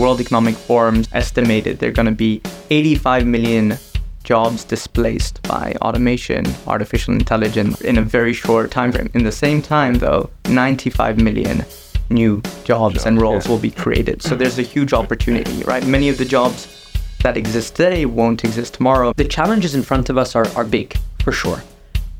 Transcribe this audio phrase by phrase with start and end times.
[0.00, 3.76] World Economic Forum estimated there are going to be 85 million
[4.24, 9.10] jobs displaced by automation, artificial intelligence in a very short time frame.
[9.12, 11.66] In the same time, though, 95 million
[12.08, 14.22] new jobs and roles will be created.
[14.22, 15.86] So there's a huge opportunity, right?
[15.86, 16.66] Many of the jobs
[17.22, 19.12] that exist today won't exist tomorrow.
[19.12, 21.62] The challenges in front of us are, are big, for sure.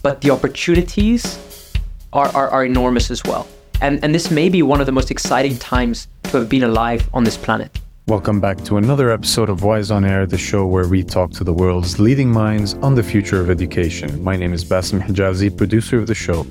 [0.03, 1.73] But the opportunities
[2.13, 3.49] are, are, are enormous as well.
[3.81, 7.09] And, and this may be one of the most exciting times to have been alive
[7.13, 7.81] on this planet.
[8.07, 11.45] Welcome back to another episode of Wise on Air, the show where we talk to
[11.45, 14.23] the world's leading minds on the future of education.
[14.23, 16.45] My name is Bassem Hijazi, producer of the show.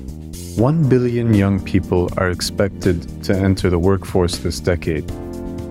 [0.56, 5.10] One billion young people are expected to enter the workforce this decade.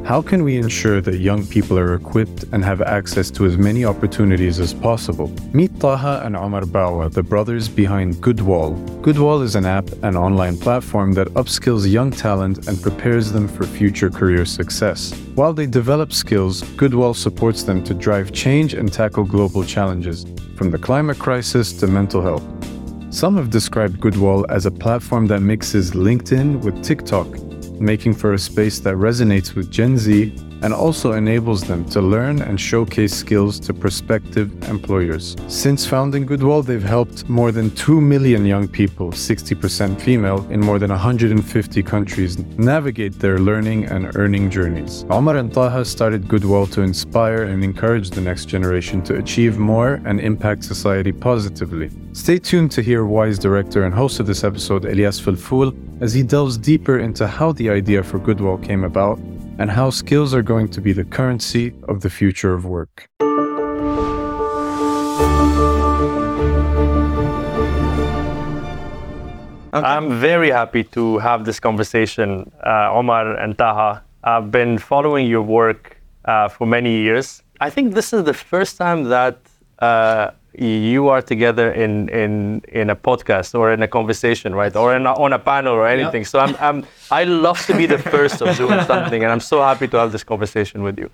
[0.05, 3.85] How can we ensure that young people are equipped and have access to as many
[3.85, 5.31] opportunities as possible?
[5.53, 8.73] Meet Taha and Omar Bawa, the brothers behind Goodwall.
[9.03, 13.65] Goodwall is an app and online platform that upskills young talent and prepares them for
[13.65, 15.13] future career success.
[15.35, 20.71] While they develop skills, Goodwall supports them to drive change and tackle global challenges, from
[20.71, 22.45] the climate crisis to mental health.
[23.11, 27.27] Some have described Goodwall as a platform that mixes LinkedIn with TikTok
[27.79, 32.41] making for a space that resonates with Gen Z and also enables them to learn
[32.41, 35.35] and showcase skills to prospective employers.
[35.47, 40.79] Since founding Goodwall, they've helped more than 2 million young people, 60% female, in more
[40.79, 45.05] than 150 countries navigate their learning and earning journeys.
[45.09, 50.01] Omar and Taha started Goodwall to inspire and encourage the next generation to achieve more
[50.05, 51.89] and impact society positively.
[52.13, 56.23] Stay tuned to hear Wise director and host of this episode, Elyas Felfoul, as he
[56.23, 59.19] delves deeper into how the idea for Goodwall came about
[59.59, 63.09] and how skills are going to be the currency of the future of work.
[69.71, 69.85] Okay.
[69.85, 74.01] I'm very happy to have this conversation, uh, Omar and Taha.
[74.23, 77.43] I've been following your work uh, for many years.
[77.59, 79.37] I think this is the first time that
[79.79, 84.75] uh, you are together in, in, in a podcast or in a conversation, right?
[84.75, 86.21] Or a, on a panel or anything.
[86.21, 86.27] Yep.
[86.27, 89.61] So I'm, I'm, I love to be the first of doing something, and I'm so
[89.61, 91.09] happy to have this conversation with you.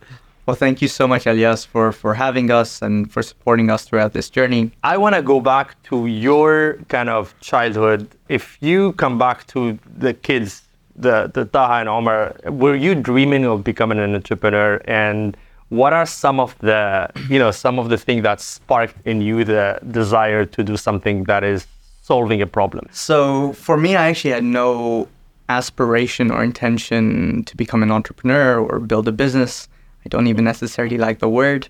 [0.46, 4.14] Well, thank you so much, Elyas, for, for having us and for supporting us throughout
[4.14, 4.72] this journey.
[4.84, 8.08] I want to go back to your kind of childhood.
[8.30, 10.62] If you come back to the kids,
[10.96, 14.82] the, the Taha and Omar, were you dreaming of becoming an entrepreneur?
[14.86, 15.36] And
[15.70, 19.44] what are some of the you know some of the things that sparked in you
[19.44, 21.68] the desire to do something that is
[22.02, 22.88] solving a problem?
[22.92, 25.08] So for me i actually had no
[25.50, 29.68] aspiration or intention to become an entrepreneur or build a business.
[30.06, 31.68] I don't even necessarily like the word.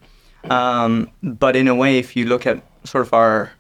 [0.50, 3.52] Um, but in a way if you look at sort of our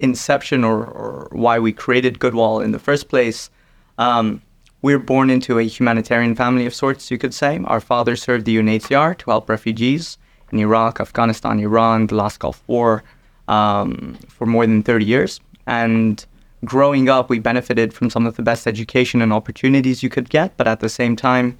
[0.00, 3.50] inception or, or why we created goodwall in the first place
[3.98, 4.42] um,
[4.82, 7.60] we're born into a humanitarian family of sorts, you could say.
[7.64, 10.18] Our father served the UNHCR to help refugees
[10.50, 13.04] in Iraq, Afghanistan, Iran, the last Gulf War
[13.46, 15.40] um, for more than 30 years.
[15.66, 16.24] And
[16.64, 20.56] growing up, we benefited from some of the best education and opportunities you could get.
[20.56, 21.56] But at the same time,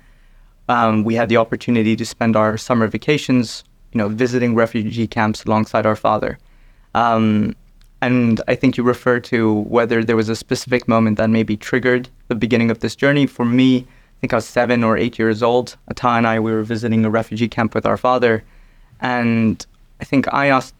[0.69, 3.62] um, we had the opportunity to spend our summer vacations,
[3.93, 6.38] you know, visiting refugee camps alongside our father.
[6.94, 7.55] Um,
[8.00, 12.09] and I think you refer to whether there was a specific moment that maybe triggered
[12.34, 13.26] the beginning of this journey.
[13.26, 15.76] For me, I think I was seven or eight years old.
[15.94, 18.44] Taha and I, we were visiting a refugee camp with our father.
[19.00, 19.65] And
[20.00, 20.75] I think I asked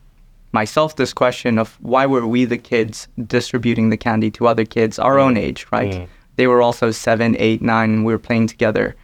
[0.53, 4.99] myself this question of why were we the kids distributing the candy to other kids
[4.99, 5.93] our own age, right?
[5.93, 6.09] Mm.
[6.37, 8.95] They were also seven, eight, nine, we were playing together.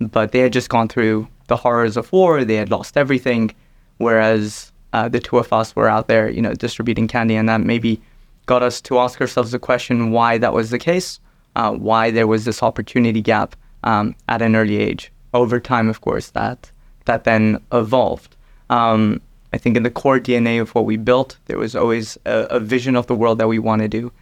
[0.00, 3.54] But they had just gone through the horrors of war, they had lost everything.
[3.98, 7.60] Whereas uh, the two of us were out there, you know, distributing candy, and that
[7.62, 8.00] maybe
[8.46, 11.20] got us to ask ourselves the question why that was the case,
[11.58, 13.54] uh, why there was this opportunity gap
[13.84, 15.12] um, at an early age.
[15.34, 16.70] Over time, of course, that
[17.04, 18.36] that then evolved.
[18.70, 19.20] Um,
[19.52, 22.60] I think in the core DNA of what we built, there was always a, a
[22.60, 24.12] vision of the world that we wanted to do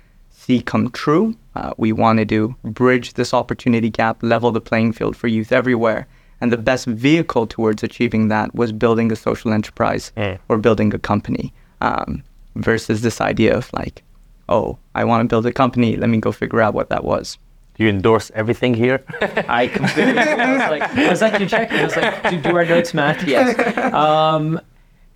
[0.46, 1.34] see come true.
[1.56, 5.50] Uh, we wanted to do bridge this opportunity gap, level the playing field for youth
[5.50, 6.06] everywhere,
[6.40, 10.38] and the best vehicle towards achieving that was building a social enterprise mm.
[10.48, 12.22] or building a company um,
[12.54, 14.04] versus this idea of like,
[14.48, 15.96] oh, I want to build a company.
[15.96, 17.38] Let me go figure out what that was.
[17.78, 19.04] You endorse everything here?
[19.48, 20.18] I completely.
[20.18, 21.70] I was like, I was like, you check.
[21.72, 23.22] I was like, do, do our notes match?
[23.26, 23.92] Yes.
[23.92, 24.60] Um,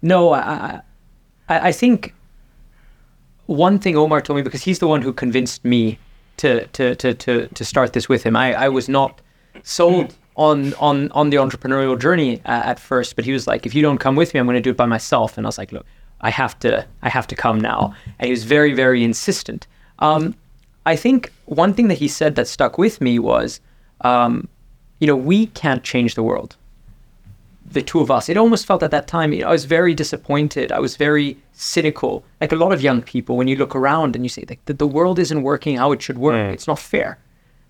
[0.03, 0.81] no, I,
[1.49, 2.15] I, I think
[3.47, 5.99] one thing Omar told me because he's the one who convinced me
[6.39, 8.37] to to to to, to start this with him.
[8.37, 9.21] I, I was not
[9.63, 13.75] sold on on on the entrepreneurial journey uh, at first, but he was like, if
[13.75, 15.39] you don't come with me, I'm going to do it by myself.
[15.39, 15.87] And I was like, look,
[16.23, 17.95] I have to I have to come now.
[18.19, 19.67] And he was very very insistent.
[20.01, 20.35] Um,
[20.87, 23.61] I think one thing that he said that stuck with me was,
[24.01, 24.49] um,
[24.99, 26.57] you know, we can't change the world.
[27.73, 28.29] the two of us.
[28.29, 30.73] It almost felt at that time, you know, I was very disappointed.
[30.73, 32.25] I was very cynical.
[32.41, 34.75] Like a lot of young people, when you look around and you say, like, the,
[34.75, 36.53] the world isn't working how it should work, Mm.
[36.53, 37.19] it's not fair.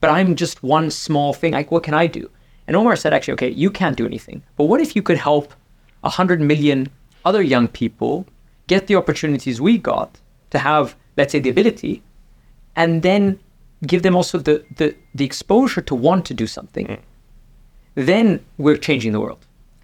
[0.00, 1.53] But I'm just one small thing.
[1.53, 2.31] Like, what can I do?
[2.67, 4.43] And Omar said, actually, okay, you can't do anything.
[4.56, 5.53] But what if you could help
[6.00, 6.88] 100 million
[7.26, 8.25] other young people
[8.72, 10.11] get the opportunities we got
[10.55, 10.84] to have,
[11.17, 11.94] let's say, the ability,
[12.76, 13.22] and then
[13.93, 14.88] give them also the, the,
[15.19, 16.87] the exposure to want to do something?
[16.87, 17.00] Mm.
[18.12, 18.26] then
[18.64, 19.43] we're changing the world.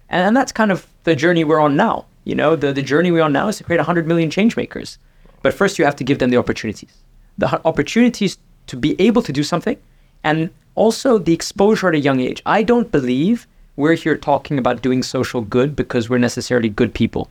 [0.09, 2.05] And, and that's kind of the journey we're on now.
[2.29, 4.97] You know, the, the journey we're on now is to create 100 million change makers.
[5.43, 6.93] But first, you have to give them the opportunities
[7.37, 9.77] the opportunities to be able to do something
[10.23, 12.41] and also the exposure at a young age.
[12.45, 17.29] I don't believe we're here talking about doing social good because we're necessarily good people.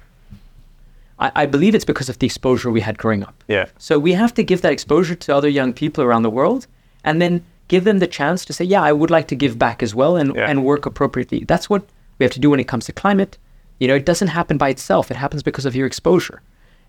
[1.18, 3.42] I, I believe it's because of the exposure we had growing up.
[3.48, 3.66] Yeah.
[3.78, 6.66] So we have to give that exposure to other young people around the world
[7.04, 9.82] and then give them the chance to say, yeah, I would like to give back
[9.82, 10.48] as well and, Yeah.
[10.48, 11.44] and work appropriately.
[11.44, 11.82] That's what
[12.18, 13.38] we have to do when it comes to climate.
[13.80, 16.40] You know, it doesn't happen by itself, it happens because of your exposure.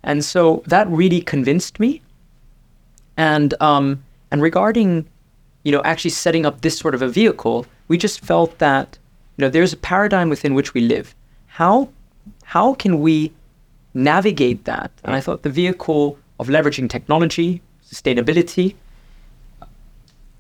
[0.03, 2.01] And so that really convinced me.
[3.17, 5.07] And um, and regarding,
[5.63, 8.97] you know, actually setting up this sort of a vehicle, we just felt that,
[9.37, 11.15] you know, there's a paradigm within which we live.
[11.47, 11.89] How
[12.43, 13.31] how can we
[13.97, 14.91] navigate that?
[15.03, 18.75] And I thought the vehicle of leveraging technology, sustainability,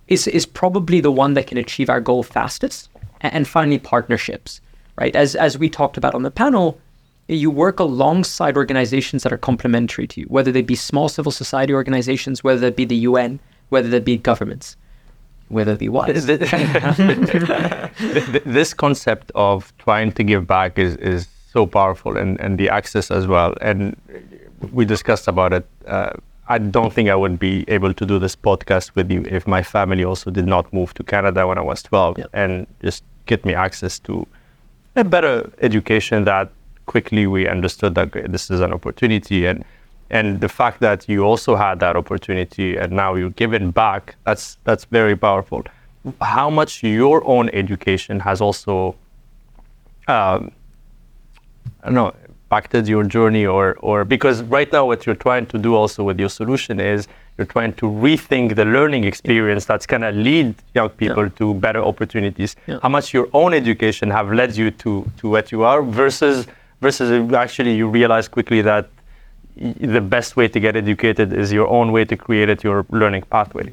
[0.07, 2.89] is is probably the one that can achieve our goal fastest.
[3.21, 4.61] And finally, partnerships,
[4.97, 5.15] right?
[5.15, 6.79] As as we talked about on the panel,
[7.27, 11.73] you work alongside organizations that are complementary to you, whether they be small civil society
[11.73, 13.39] organizations, whether that be the UN,
[13.69, 14.77] whether that be governments,
[15.49, 16.05] whether it be what.
[16.05, 16.39] Th- th-
[18.45, 21.27] this concept of trying to give back is, is
[21.57, 23.51] so powerful and, and the access as well.
[23.69, 23.81] And
[24.77, 25.65] we discussed about it.
[25.95, 26.11] Uh,
[26.55, 29.63] I don't think I would be able to do this podcast with you if my
[29.75, 32.29] family also did not move to Canada when I was 12 Yep.
[32.41, 32.51] and
[32.87, 34.13] just get me access to
[34.95, 35.35] a better
[35.69, 36.47] education that
[36.85, 39.63] quickly we understood that this is an opportunity and
[40.17, 44.57] and the fact that you also had that opportunity and now you're giving back that's
[44.67, 45.61] that's very powerful
[46.21, 48.95] how much your own education has also
[50.15, 50.51] um,
[51.83, 52.13] I don't know
[52.47, 56.17] impacted your journey or or because right now what you're trying to do also with
[56.19, 60.89] your solution is you're trying to rethink the learning experience that's going to lead young
[60.89, 62.55] people to better opportunities.
[62.67, 62.79] Yeah.
[62.81, 66.47] how much your own education have led you to to what you are versus
[66.81, 68.85] versus actually you realize quickly that
[69.55, 72.85] y- the best way to get educated is your own way to create it your
[73.01, 73.67] learning pathway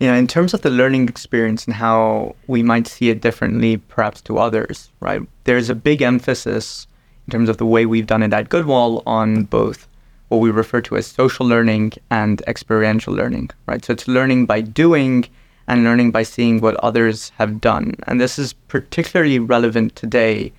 [0.00, 4.20] Yeah, in terms of the learning experience and how we might see it differently, perhaps
[4.22, 5.22] to others, right?
[5.42, 6.86] There's a big emphasis
[7.26, 9.88] in terms of the way we've done it at Goodwall on both
[10.28, 13.84] what we refer to as social learning and experiential learning, right?
[13.84, 15.24] So it's learning by doing
[15.66, 17.96] and learning by seeing what others have done.
[18.06, 20.52] And this is particularly relevant today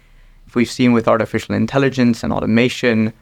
[0.47, 3.13] if we've seen with artificial intelligence and automation,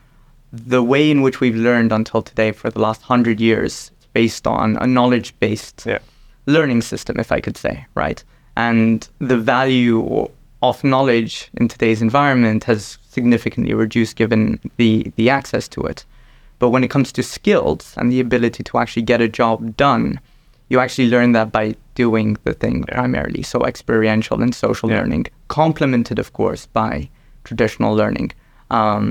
[0.51, 4.67] the way in which we've learned until today for the last hundred years based on
[4.85, 5.99] a knowledge based yeah
[6.57, 8.19] learning system, if I could say, right?
[8.55, 8.97] And
[9.31, 9.99] the value
[10.69, 12.81] of knowledge in today's environment has
[13.17, 14.41] significantly reduced given
[14.77, 15.99] the, the access to it.
[16.59, 20.05] But when it comes to skills and the ability to actually get a job done,
[20.69, 21.65] you actually learn that by
[22.03, 22.95] doing the thing Yeah.
[22.99, 23.43] primarily.
[23.43, 24.99] So experiential and social Yeah.
[24.99, 25.23] learning,
[25.61, 26.93] complemented, of course, by
[27.43, 28.29] traditional learning.
[28.79, 29.03] Um,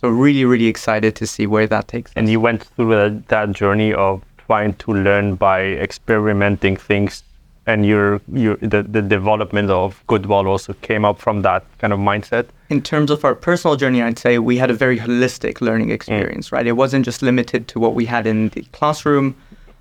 [0.00, 2.16] so really, really excited to see where that takes us.
[2.18, 4.14] and you went through that, that journey of
[4.46, 7.22] trying to learn by experimenting things
[7.66, 11.98] and your your the, the development of Goodwall also came up from that kind of
[11.98, 15.90] mindset in terms of our personal journey, I'd say we had a very holistic learning
[15.90, 16.66] experience, right?
[16.66, 19.36] It wasn't just limited to what we had in the classroom.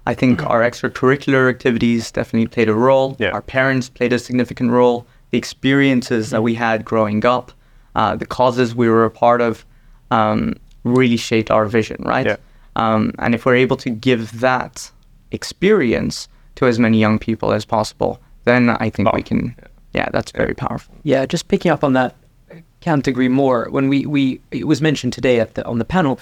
[0.06, 3.16] I think our extracurricular activities definitely played a role.
[3.20, 3.32] Yeah.
[3.32, 5.08] Our parents played a significant role.
[5.32, 7.52] The experiences that we had growing up,
[7.96, 9.66] uh, the causes we were a part of,
[10.12, 12.26] um, really shaped our vision, right?
[12.26, 12.36] Yeah.
[12.76, 14.92] Um, and if we're able to give that
[15.32, 19.56] experience to as many young people as possible, then I think we Oh, can.
[19.94, 20.96] Yeah, that's very powerful.
[21.04, 22.16] Yeah, just picking up on that,
[22.52, 23.68] I can't agree more.
[23.70, 26.20] When we, we it was mentioned today at the on the panel,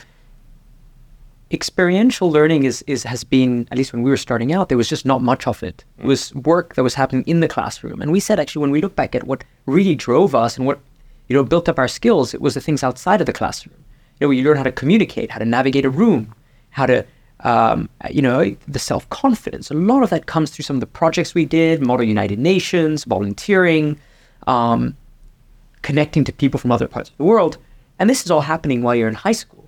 [1.52, 4.90] experiential learning is, is has been at least when we were starting out, there was
[4.90, 5.84] just not much of it.
[6.00, 8.82] It was work that was happening in the classroom, and we said actually when we
[8.82, 10.80] look back at what really drove us and what
[11.28, 13.76] you know built up our skills, it was the things outside of the classroom.
[14.20, 16.34] You know, you learn how to communicate, how to navigate a room,
[16.72, 17.06] how to
[17.44, 19.72] um, you know, the self confidence.
[19.72, 23.04] A lot of that comes through some of the projects we did, Model United Nations,
[23.04, 24.00] volunteering,
[24.48, 24.96] um,
[25.82, 27.58] connecting to people from other parts of the world.
[28.00, 29.68] And this is all happening while you're in high school.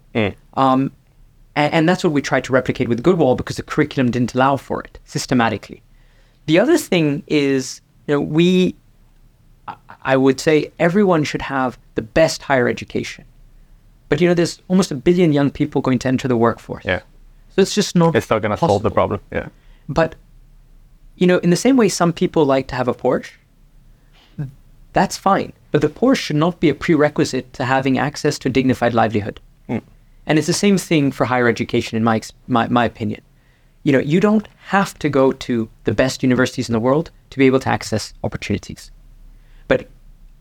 [0.55, 0.91] Um,
[1.55, 4.57] and, and that's what we tried to replicate with Goodwall because the curriculum didn't allow
[4.57, 5.81] for it systematically.
[6.45, 8.75] The other thing is, you know, we
[10.05, 13.23] I would say everyone should have the best higher education.
[14.13, 16.85] But you know, there's almost a billion young people going to enter the workforce.
[16.85, 17.01] Yeah.
[17.55, 18.15] So it's just not.
[18.15, 19.21] It's not going to solve the problem.
[19.31, 19.47] Yeah.
[19.89, 20.13] But
[21.15, 23.31] you know, in the same way some people like to have a Porsche,
[24.93, 25.51] that's fine.
[25.71, 29.39] But the Porsche should not be a prerequisite to having access to a dignified livelihood.
[29.67, 29.79] Hmm.
[30.27, 33.21] And it's the same thing for higher education, in my, my my opinion.
[33.81, 37.39] You know, you don't have to go to the best universities in the world to
[37.39, 38.91] be able to access opportunities.
[39.67, 39.89] But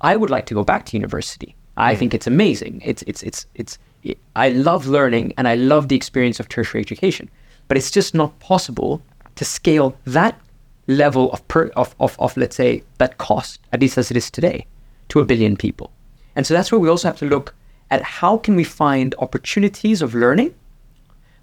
[0.03, 1.57] I would like to go back to university.
[1.77, 2.83] I think it's amazing.
[2.85, 3.79] It's it's it's it's.
[4.03, 7.31] It, I love learning and I love the experience of tertiary education,
[7.69, 9.01] but it's just not possible
[9.37, 10.41] to scale that
[10.89, 14.31] level of per of, of, of let's say that cost at least as it is
[14.31, 14.67] today
[15.09, 15.93] to a billion people.
[16.35, 17.55] And so that's where we also have to look
[17.91, 20.55] at how can we find opportunities of learning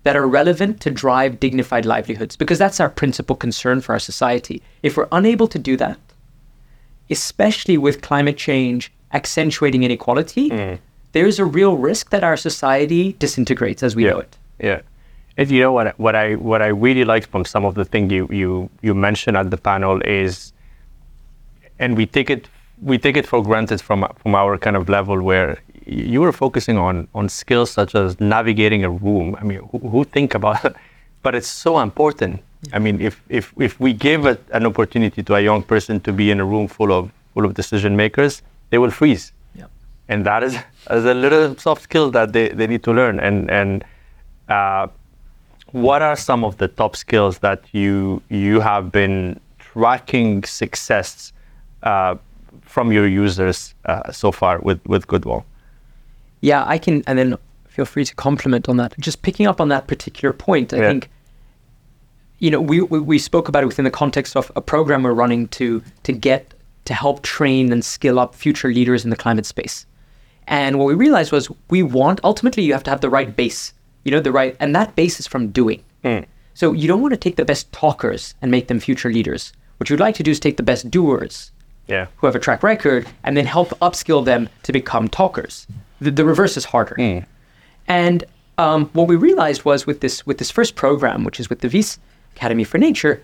[0.03, 4.62] that are relevant to drive dignified livelihoods because that's our principal concern for our society.
[4.81, 6.00] If we're unable to do that,
[7.09, 10.79] especially with climate change accentuating inequality, mm.
[11.11, 14.37] there's a real risk that our society disintegrates as we know it.
[14.59, 14.81] Yeah.
[15.37, 15.97] And you know what?
[15.97, 19.37] What I what I really liked from some of the things you you you mentioned
[19.37, 20.51] at the panel is,
[21.79, 22.49] and we take it
[22.81, 26.77] we take it for granted from from our kind of level where you were focusing
[26.77, 29.35] on on skills such as navigating a room.
[29.39, 30.75] I mean, who, who think about it?
[31.21, 32.39] But it's so important.
[32.71, 36.13] I mean, if if if we give it an opportunity to a young person to
[36.13, 39.69] be in a room full of full of decision makers, they will freeze Yep.
[40.07, 40.53] and that is,
[40.91, 43.83] is a little soft skill that they, they need to learn and and
[44.49, 44.88] uh,
[45.71, 51.31] what are some of the top skills that you you have been tracking success
[51.83, 52.15] uh,
[52.61, 55.43] from your users uh, so far with with goodwall
[56.41, 57.35] Yeah, I can, and then
[57.67, 58.93] feel free to compliment on that.
[58.99, 60.89] Just picking up on that particular point, I Yeah.
[60.89, 61.09] think,
[62.39, 65.13] you know, we, we we spoke about it within the context of a program we're
[65.23, 66.41] running to to get
[66.86, 69.86] to help train and skill up future leaders in the climate space.
[70.48, 73.74] And what we realized was we want ultimately you have to have the right base,
[74.03, 75.83] you know, the right, and that base is from doing.
[76.55, 79.53] So you don't want to take the best talkers and make them future leaders.
[79.77, 81.51] What you'd like to do is take the best doers
[81.88, 85.67] yeah who have a track record and then help upskill them to become talkers.
[86.00, 86.95] The, the reverse is harder.
[87.88, 88.24] And
[88.57, 91.69] um, what we realized was with this with this first program, which is with the
[91.69, 92.00] Vice
[92.36, 93.21] Academy for Nature,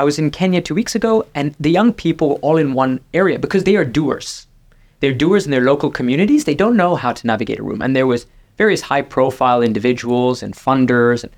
[0.00, 3.00] I was in Kenya two weeks ago, and the young people were all in one
[3.12, 4.46] area because they are doers.
[5.00, 6.44] They're doers in their local communities.
[6.44, 8.24] They don't know how to navigate a room, and there was
[8.56, 11.32] various high-profile individuals and funders, and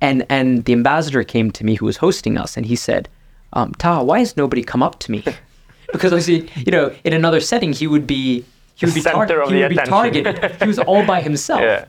[0.00, 3.10] and and the ambassador came to me who was hosting us, and he said,
[3.52, 5.22] um, "Ta, why has nobody come up to me?"
[5.92, 8.42] because obviously, you know, in another setting, he would be
[8.76, 9.02] he would be,
[9.44, 10.62] of he the would be targeted.
[10.62, 11.60] he was all by himself.
[11.70, 11.84] Yeah.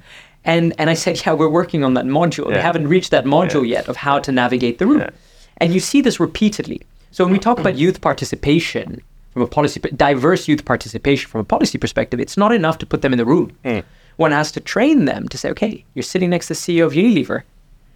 [0.45, 2.47] And and I said, yeah, we're working on that module.
[2.47, 5.09] They haven't reached that module yet of how to navigate the room.
[5.59, 6.81] And you see this repeatedly.
[7.11, 9.01] So when we talk about youth participation
[9.31, 13.01] from a policy, diverse youth participation from a policy perspective, it's not enough to put
[13.01, 13.51] them in the room.
[13.65, 13.83] Mm.
[14.17, 16.93] One has to train them to say, okay, you're sitting next to the CEO of
[16.93, 17.43] Unilever.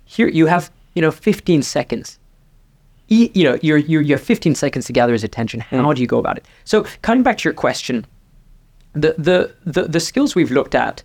[0.05, 2.17] Here you have, you know, 15 seconds.
[3.09, 5.61] E- you know, you're, you're, you have 15 seconds to gather his attention.
[5.69, 5.81] Mm.
[5.83, 6.45] How do you go about it?
[6.63, 8.05] So coming back to your question,
[8.93, 11.03] the, the, the, the skills we've looked at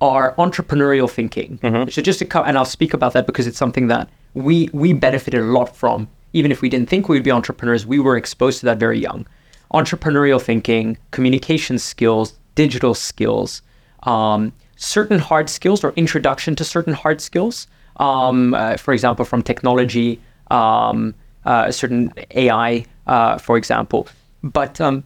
[0.00, 1.58] are entrepreneurial thinking.
[1.58, 1.90] Mm-hmm.
[1.90, 4.92] So just to co- and I'll speak about that because it's something that we we
[4.92, 6.08] benefited a lot from.
[6.32, 9.26] Even if we didn't think we'd be entrepreneurs, we were exposed to that very young.
[9.72, 13.62] Entrepreneurial thinking, communication skills, digital skills,
[14.02, 17.66] um, certain hard skills or introduction to certain hard skills.
[17.96, 21.14] Um, uh, for example, from technology, um,
[21.46, 24.06] uh, certain AI, uh, for example.
[24.42, 25.02] But um,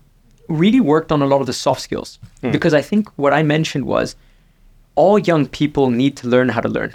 [0.49, 2.19] really worked on a lot of the soft skills
[2.51, 4.17] because I think what I mentioned was
[4.97, 6.95] all young people need to learn how to learn.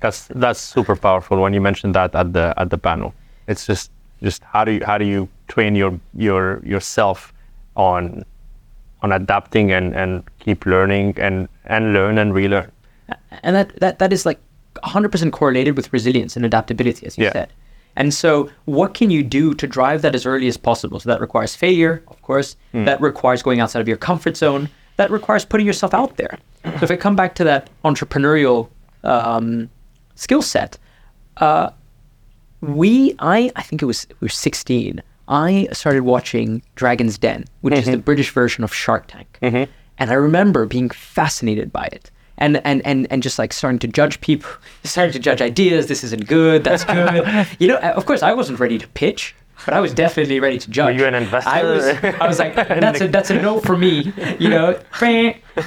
[0.00, 3.14] That's that's super powerful when you mentioned that at the at the panel.
[3.46, 3.90] It's just
[4.22, 7.32] just how do you how do you train your your yourself
[7.76, 8.24] on
[9.02, 12.70] on adapting and and keep learning and and learn and relearn?
[13.42, 14.40] And that that, that is like
[14.82, 17.32] 100% correlated with resilience and adaptability as you Yeah.
[17.32, 17.52] said.
[17.96, 20.98] And so what can you do to drive that as early as possible?
[20.98, 22.56] So that requires failure of course.
[22.72, 24.68] That requires going outside of your comfort zone.
[24.96, 26.38] That requires putting yourself out there.
[26.64, 28.68] So if i come back to that entrepreneurial
[29.04, 29.68] um,
[30.14, 30.78] skill set
[31.38, 31.70] uh,
[32.60, 37.74] we i i think it was we were 16 i started watching dragon's den which
[37.74, 38.00] is the mm-hmm.
[38.00, 39.70] british version of shark tank mm-hmm.
[39.98, 43.88] and i remember being fascinated by it and and and and just like starting to
[43.88, 44.50] judge people
[44.84, 48.32] starting to judge ideas this isn't good that's good you know uh, of course i
[48.32, 50.98] wasn't ready to pitch but I was definitely ready to judge.
[50.98, 51.48] you an investor?
[51.48, 51.84] I was.
[51.86, 54.12] I was like, that's a that's a no for me.
[54.38, 54.78] You know,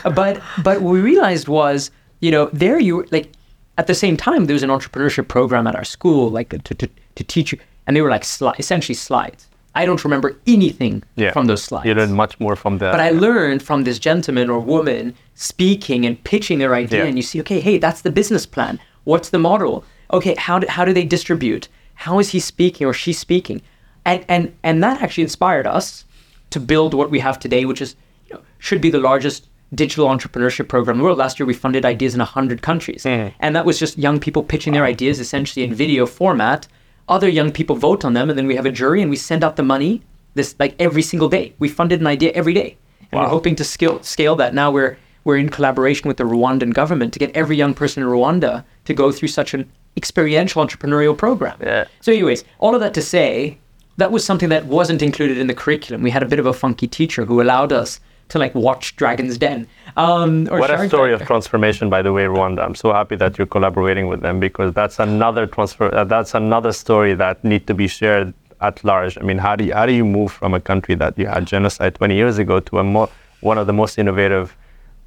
[0.04, 1.90] but but what we realized was,
[2.20, 3.32] you know, there you were, like
[3.78, 6.88] at the same time there was an entrepreneurship program at our school, like to to,
[7.16, 9.48] to teach you, and they were like sli- essentially slides.
[9.76, 11.32] I don't remember anything Yeah.
[11.34, 11.86] from those slides.
[11.86, 12.92] You learn much more from that.
[12.92, 17.10] But I learned from this gentleman or woman speaking and pitching their idea, Yeah.
[17.10, 18.80] and you see, okay, hey, that's the business plan.
[19.04, 19.84] What's the model?
[20.12, 21.68] Okay, how do, how do they distribute?
[22.06, 23.62] How is he speaking or she speaking?
[24.06, 26.06] And and and that actually inspired us
[26.50, 27.96] to build what we have today, which is
[28.28, 31.18] you know, should be the largest digital entrepreneurship program in the world.
[31.18, 33.06] Last year, we funded ideas in hundred countries,
[33.40, 36.68] and that was just young people pitching their ideas essentially in video format.
[37.10, 39.44] Other young people vote on them, and then we have a jury, and we send
[39.44, 40.02] out the money
[40.34, 41.54] this like every single day.
[41.60, 42.78] We funded an idea every day,
[43.12, 44.54] and we're hoping to scale scale that.
[44.54, 48.08] Now we're we're in collaboration with the Rwandan government to get every young person in
[48.08, 51.58] Rwanda to go through such an experiential entrepreneurial program.
[51.62, 51.86] Yeah.
[52.00, 53.58] So, anyways, all of that to say,
[53.98, 56.02] that was something that wasn't included in the curriculum.
[56.02, 59.38] We had a bit of a funky teacher who allowed us to like watch Dragon's
[59.38, 59.68] Den.
[59.96, 61.22] Um, or what a story Tank.
[61.22, 62.64] of transformation, by the way, Rwanda.
[62.64, 65.94] I'm so happy that you're collaborating with them because that's another transfer.
[65.94, 69.18] Uh, that's another story that need to be shared at large.
[69.18, 71.46] I mean, how do you, how do you move from a country that you had
[71.46, 73.10] genocide 20 years ago to a more
[73.42, 74.56] one of the most innovative,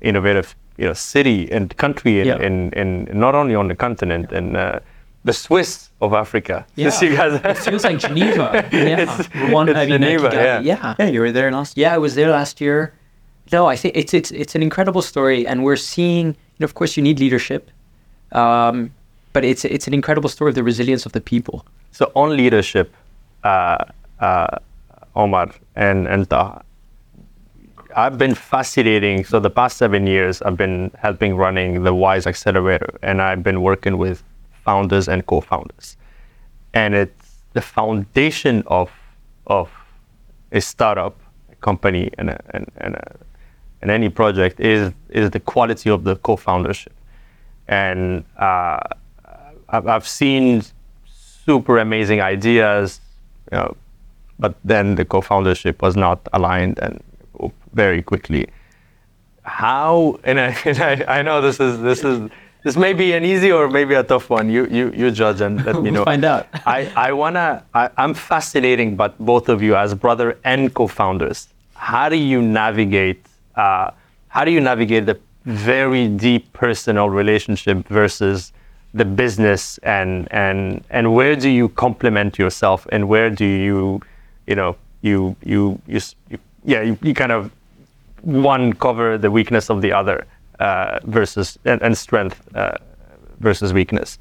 [0.00, 2.39] innovative you know city and country in, Yeah.
[2.39, 4.79] in, in, not only on the continent in uh,
[5.25, 6.65] the Swiss of Africa.
[6.77, 8.67] Since you guys, it feels like Geneva.
[8.73, 10.61] Yeah, It's- Rwanda, it's Geneva, yeah.
[10.61, 10.95] yeah.
[10.99, 12.95] Yeah, you were there last Yeah, I was there last year.
[13.52, 16.37] No, I think it's it's it's an incredible story, and we're seeing.
[16.61, 17.71] Of course, you need leadership,
[18.33, 18.92] um,
[19.33, 21.64] but it's it's an incredible story of the resilience of the people.
[21.90, 22.95] So on leadership,
[23.45, 23.85] uh,
[24.21, 24.59] uh,
[25.16, 26.62] Omar and and Taha,
[27.97, 29.25] I've been fascinating.
[29.25, 33.62] So the past seven years, I've been helping running the Wise Accelerator, and I've been
[33.62, 34.23] working with
[34.64, 35.97] founders and co-founders,
[36.75, 38.90] and it's the foundation of
[39.47, 39.71] of
[40.52, 41.16] a startup,
[41.50, 43.16] a company, and a, and and, a,
[43.83, 46.93] and any project is is the quality of the co-foundership,
[47.69, 48.79] and uh,
[49.69, 50.63] I've, I've seen
[51.45, 53.01] super amazing ideas,
[53.51, 53.77] you know,
[54.39, 57.03] but then the co-foundership was not aligned and
[57.73, 58.49] very quickly.
[59.43, 62.31] How and I, and I, I know this is this is
[62.62, 64.51] this may be an easy or maybe a tough one.
[64.51, 66.05] You you you judge and let me We'll know.
[66.05, 66.47] find out.
[66.66, 71.49] I, I wanna I, I'm fascinating but both of you as brother and co-founders.
[71.75, 73.25] How do you navigate
[73.57, 73.91] uh,
[74.29, 78.53] how do you navigate the very deep personal relationship versus
[78.95, 84.01] the business and and and where do you complement yourself and where do you
[84.47, 87.51] you know you you you, you yeah you, you kind of
[88.23, 90.27] one cover the weakness of the other
[90.59, 92.77] uh, versus and, and strength uh,
[93.39, 94.19] versus weakness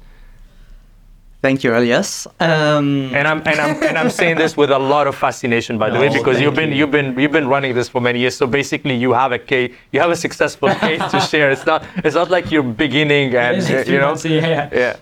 [1.42, 2.26] Thank you, Elyas.
[2.38, 5.88] Um, and I'm and I'm and I'm saying this with a lot of fascination, by
[5.88, 6.76] the way, because you've been you.
[6.76, 8.36] you've been you've been running this for many years.
[8.36, 11.50] So basically, you have a case, you have a successful case to share.
[11.50, 14.68] It's not it's not like you're beginning and you know three months, yeah.
[14.70, 14.96] yeah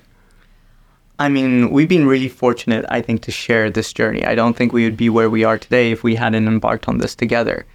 [1.18, 4.24] I mean, we've been really fortunate, I think, to share this journey.
[4.24, 6.98] I don't think we would be where we are today if we hadn't embarked on
[6.98, 7.66] this together.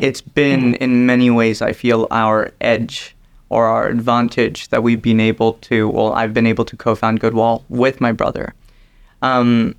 [0.00, 3.14] It's been, in many ways, I feel, our edge
[3.52, 7.20] or our advantage that we've been able to, well, I've been able to co found
[7.20, 8.54] Goodwall with my brother.
[9.20, 9.74] Um,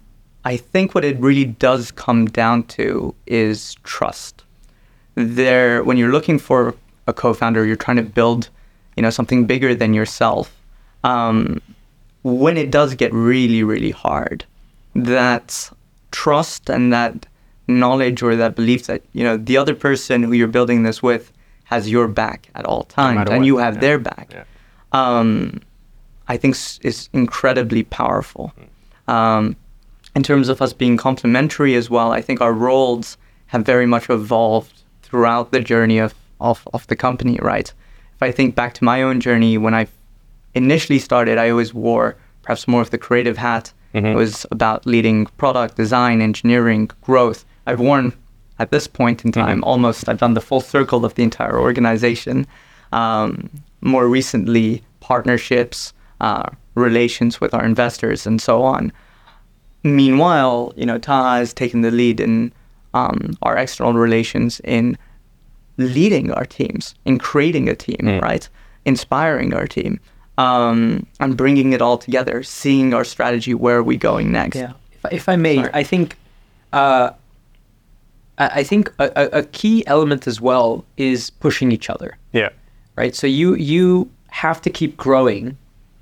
[0.46, 4.44] I think what it really does come down to is trust.
[5.16, 6.76] There, when you're looking for
[7.08, 8.50] a co-founder, you're trying to build,
[8.96, 10.54] you know, something bigger than yourself.
[11.04, 11.62] Um,
[12.24, 14.46] when it does get really, really hard,
[14.96, 15.70] that
[16.12, 17.26] trust and that
[17.68, 21.32] knowledge or that belief that you know the other person who you're building this with
[21.74, 23.82] has your back at all times, matter and you have yeah.
[23.86, 24.28] their back.
[24.32, 24.46] Yeah.
[24.92, 25.62] Um,
[26.34, 26.56] I think
[26.90, 28.46] is incredibly powerful.
[29.08, 29.56] Um,
[30.16, 34.10] in terms of us being complementary as well, I think our roles have very much
[34.10, 37.74] evolved throughout the journey of, of, of the company, right?
[38.16, 39.88] If I think back to my own journey, when I
[40.54, 43.74] initially started, I always wore perhaps more of the creative hat.
[43.94, 47.46] It was about leading product, design, engineering, growth.
[47.68, 48.14] I've worn,
[48.60, 52.46] at this point in time, almost, I've done the full circle of the entire organization.
[52.92, 53.50] Um,
[53.82, 58.92] more recently, partnerships, uh, relations with our investors, and so on.
[59.84, 62.54] Meanwhile, you know, Taha has taken the lead in
[62.94, 64.98] um, our external relations in
[65.78, 68.48] leading our teams, in creating a team, right?
[68.86, 70.00] Inspiring our team,
[70.38, 74.56] um, and bringing it all together, seeing our strategy, where are we going next?
[74.58, 74.74] Yeah.
[74.92, 75.72] If, I- if I may, Sorry.
[75.74, 76.18] I think,
[76.72, 77.10] uh,
[78.38, 82.50] I, think a, a, a key element as well is pushing each other, yeah
[82.96, 83.16] right?
[83.16, 85.58] So you you have to keep growing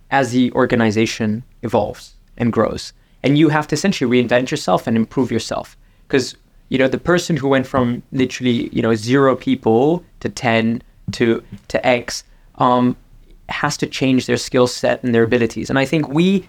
[0.09, 5.31] as the organization evolves and grows, and you have to essentially reinvent yourself and improve
[5.31, 6.35] yourself because
[6.69, 11.43] you know the person who went from literally you know zero people to ten to
[11.67, 12.23] to X
[12.55, 12.95] um,
[13.49, 16.47] has to change their skill set and their abilities, and I think we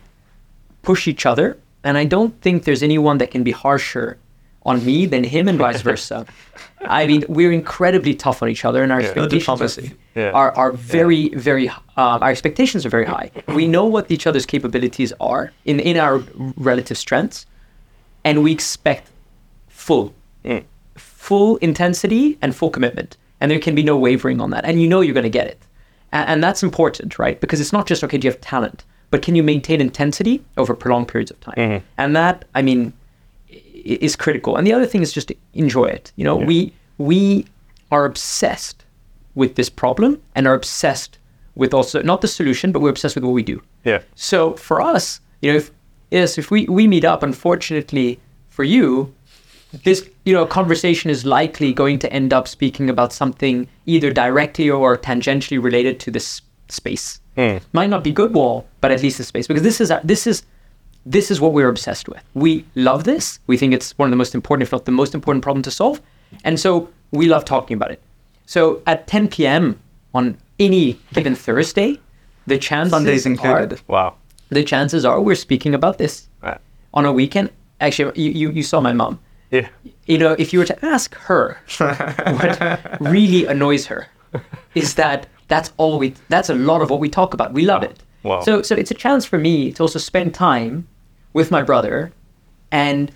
[0.83, 1.59] push each other.
[1.85, 4.17] And I don't think there's anyone that can be harsher
[4.65, 6.25] on me than him, and vice versa.
[6.83, 9.07] I mean, we're incredibly tough on each other, and our Yeah.
[9.09, 9.93] expectations Diplomacy.
[10.15, 10.31] Yeah.
[10.33, 13.31] are, are very, very, um, our expectations are very high.
[13.49, 16.23] We know what each other's capabilities are in, in our
[16.57, 17.47] relative strengths,
[18.25, 19.11] and we expect
[19.69, 20.65] full, Mm.
[20.97, 23.17] full intensity and full commitment.
[23.41, 24.65] And there can be no wavering on that.
[24.65, 25.59] And you know you're going to get it.
[26.13, 27.41] And, and that's important, right?
[27.41, 30.75] Because it's not just, okay, do you have talent, but can you maintain intensity over
[30.75, 31.83] prolonged periods of time?
[31.99, 32.93] And that, I mean, i-
[33.85, 34.57] is critical.
[34.57, 36.13] And the other thing is just to enjoy it.
[36.17, 37.47] You know, we we
[37.91, 38.85] are obsessed
[39.35, 41.19] with this problem and are obsessed
[41.55, 43.63] with also not the solution, but we're obsessed with what we do.
[43.85, 44.03] Yeah.
[44.15, 45.71] So for us, you know, if
[46.11, 49.15] yes, if we we meet up, unfortunately for you,
[49.85, 54.71] this you know conversation is likely going to end up speaking about something either directly
[54.71, 57.21] or tangentially related to this space.
[57.37, 57.59] Hmm.
[57.73, 60.45] Might not be Goodwall, but at least the space because this is our, this is
[61.07, 62.23] this is what we're obsessed with.
[62.35, 63.39] We love this.
[63.47, 65.71] We think it's one of the most important, if not the most important problem to
[65.71, 66.01] solve,
[66.45, 68.01] and so we love talking about it.
[68.47, 69.79] So at 10 p.m.
[70.15, 71.99] on any given Thursday,
[72.47, 73.81] the chances Sundays are included.
[73.89, 74.15] Wow.
[74.51, 76.59] the chances are we're speaking about this Right.
[76.95, 77.51] on a weekend.
[77.81, 79.19] Actually, you, you, you saw my mom.
[79.51, 79.69] Yeah.
[80.07, 84.09] You know, if you were to ask her what really annoys her,
[84.75, 87.53] is that that's all we, that's a lot of what we talk about.
[87.53, 87.99] We love it.
[88.23, 88.41] Wow.
[88.43, 90.87] So, so it's a chance for me to also spend time
[91.33, 92.13] with my brother
[92.71, 93.11] and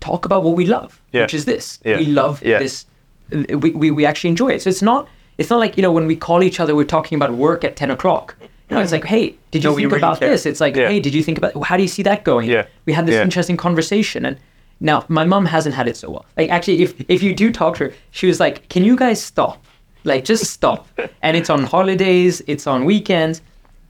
[0.00, 1.22] talk about what we love, Yeah.
[1.22, 1.78] which is this.
[1.84, 1.98] Yeah.
[1.98, 2.58] We love Yeah.
[2.58, 2.86] this.
[3.30, 4.62] We, we, we actually enjoy it.
[4.62, 7.16] So it's not, it's not like, you know, when we call each other, we're talking
[7.16, 8.36] about work at 10 o'clock.
[8.68, 10.30] You know, it's like, hey, did you No, think really about care.
[10.30, 10.46] this?
[10.46, 12.48] It's like, hey, did you think about how do you see that going?
[12.48, 12.66] Yeah.
[12.86, 14.38] We had this interesting conversation and
[14.80, 16.26] now my mom hasn't had it so well.
[16.36, 19.22] Like actually if if you do talk to her, she was like, Can you guys
[19.22, 19.62] stop?
[20.04, 20.88] Like just stop.
[21.22, 23.40] and it's on holidays, it's on weekends.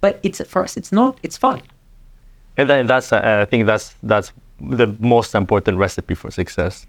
[0.00, 1.62] But it's for us it's not it's fun.
[2.56, 6.86] And then that's, uh, I think that's that's the most important recipe for success.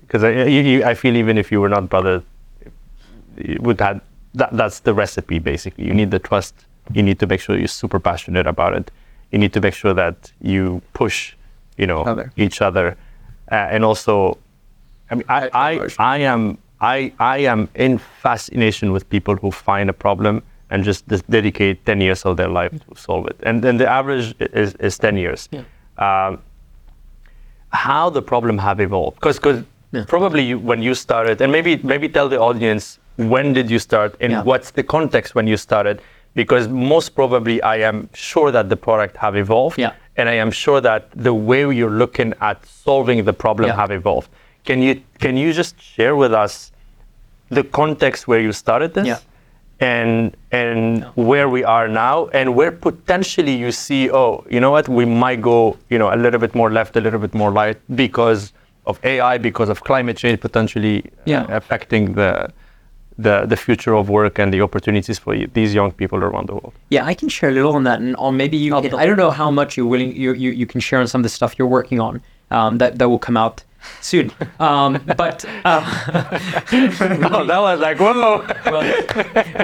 [0.00, 2.22] Because I, you, you, I feel even if you were not brother,
[3.38, 4.00] you would have
[4.34, 4.52] that.
[4.52, 5.86] That's the recipe basically.
[5.86, 6.54] You need the trust.
[6.92, 8.90] You need to make sure you're super passionate about it.
[9.30, 11.34] You need to make sure that you push,
[11.76, 12.32] you know, Other.
[12.36, 12.96] each other,
[13.52, 14.38] uh, and also,
[15.08, 19.88] I mean, I, I, I am, I, I am in fascination with people who find
[19.88, 23.36] a problem and just dedicate 10 years of their life to solve it.
[23.42, 25.48] And then the average is, is 10 years.
[25.50, 25.62] Yeah.
[25.98, 26.40] Um,
[27.72, 29.16] how the problem have evolved?
[29.20, 29.40] Because
[29.92, 30.04] Yeah.
[30.06, 34.14] probably you, when you started, and maybe maybe tell the audience when did you start
[34.20, 34.42] and Yeah.
[34.44, 36.00] what's the context when you started?
[36.34, 39.92] Because most probably I am sure that the product have evolved, Yeah.
[40.16, 43.76] and I am sure that the way you're looking at solving the problem Yeah.
[43.82, 44.28] have evolved.
[44.64, 46.70] Can you can you just share with us
[47.48, 49.06] the context where you started this?
[49.06, 49.18] Yeah.
[49.80, 54.88] And and where we are now, and where potentially you see, oh, you know what,
[54.88, 57.78] we might go, you know, a little bit more left, a little bit more right,
[57.96, 58.52] because
[58.86, 61.46] of AI, because of climate change potentially uh, Yeah.
[61.48, 62.50] affecting the,
[63.18, 66.54] the the future of work and the opportunities for y- these young people around the
[66.54, 66.74] world.
[66.90, 68.72] Yeah, I can share a little on that, and or maybe you.
[68.82, 70.14] Can, I don't know how much you're willing.
[70.14, 72.20] You, you you can share on some of the stuff you're working on.
[72.50, 73.64] Um, that that will come out
[74.00, 74.32] soon.
[74.58, 75.82] Um, but uh,
[77.32, 78.82] oh, that was like, whoa, well, well,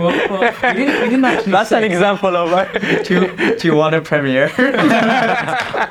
[0.00, 1.52] well, we, didn't, we didn't actually.
[1.52, 2.72] that's an example of.
[3.04, 4.50] do, you, do you want a premiere?
[4.56, 5.86] I.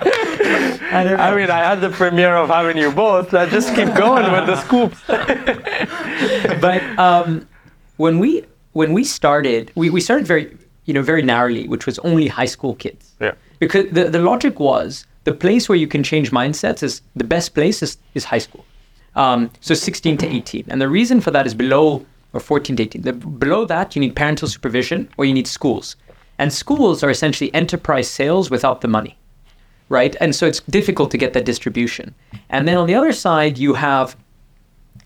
[0.96, 3.34] I mean, I had the premiere of having you both.
[3.34, 4.94] I just keep going with the scoop.
[6.62, 7.48] but um,
[7.98, 12.00] when we when we started, we, we started very you know very narrowly, which was
[12.00, 13.14] only high school kids.
[13.20, 13.34] Yeah.
[13.60, 17.54] Because the, the logic was the place where you can change mindsets is the best
[17.54, 18.66] place is, is high school.
[19.16, 20.66] Um, so 16 to 18.
[20.70, 23.02] And the reason for that is below or 14 to 18.
[23.02, 25.96] The, below that, you need parental supervision or you need schools.
[26.38, 29.18] And schools are essentially enterprise sales without the money
[29.90, 30.16] right?
[30.20, 32.14] And so it's difficult to get that distribution.
[32.50, 34.16] And then on the other side, you have,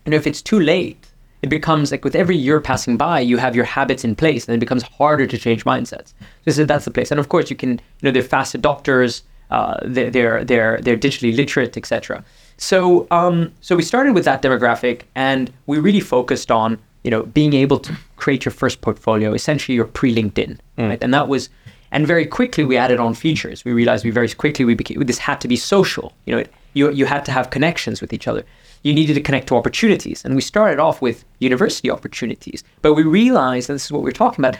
[0.04, 1.06] you know, if it's too late,
[1.42, 4.54] it becomes like with every year passing by, you have your habits in place, and
[4.54, 6.12] it becomes harder to change mindsets.
[6.44, 7.10] So, so that's the place.
[7.10, 10.96] And of course, you can, you know, they're fast adopters, uh, they're they're they're they're
[10.96, 12.24] digitally literate, etc.
[12.56, 17.22] So um, so we started with that demographic, and we really focused on you know
[17.22, 21.02] being able to create your first portfolio, essentially your pre-LinkedIn, right?
[21.02, 21.48] And that was
[21.92, 23.64] and very quickly we added on features.
[23.64, 26.12] We realized we very quickly we became this had to be social.
[26.26, 28.44] You know, it, you you had to have connections with each other.
[28.82, 32.64] You needed to connect to opportunities, and we started off with university opportunities.
[32.82, 34.58] But we realized, and this is what we're talking about,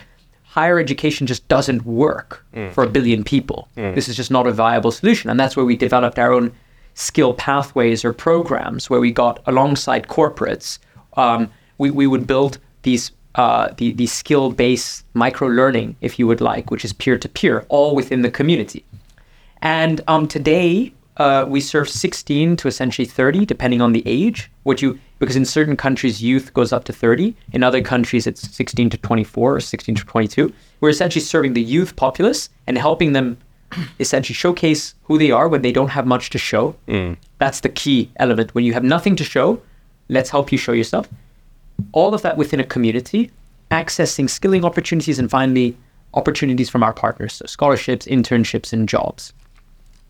[0.51, 3.69] higher education just doesn't work for a billion people.
[3.95, 6.51] This is just not a viable solution, and that's where we developed our own
[6.93, 10.77] skill pathways or programs where we got alongside corporates.
[11.15, 16.27] Um, we we would build these uh, the, the skill based micro learning, if you
[16.27, 18.83] would like, which is peer to peer, all within the community.
[19.61, 24.49] And um, today, uh, we serve 16 to essentially 30, depending on the age.
[24.63, 27.35] What you because in certain countries youth goes up to 30.
[27.53, 30.51] In other countries it's 16 to 24 or 16 to 22.
[30.79, 33.37] We're essentially serving the youth populace and helping them
[33.99, 36.75] essentially showcase who they are when they don't have much to show.
[37.37, 38.55] That's the key element.
[38.55, 39.61] When you have nothing to show,
[40.09, 41.07] let's help you show yourself.
[41.91, 43.31] All of that within a community,
[43.69, 45.77] accessing skilling opportunities, and finally,
[46.15, 47.33] opportunities from our partners.
[47.33, 49.33] So, scholarships, internships, and jobs.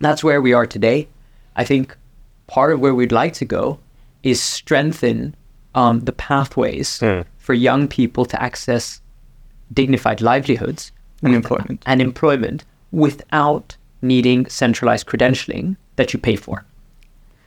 [0.01, 1.07] That's where we are today.
[1.55, 1.95] I think
[2.47, 3.79] part of where we'd like to go
[4.23, 5.35] is strengthen
[5.75, 6.99] um, the pathways
[7.37, 9.01] for young people to access
[9.73, 10.91] dignified livelihoods
[11.23, 11.83] And employment.
[11.85, 16.65] and employment without needing centralized credentialing that you pay for.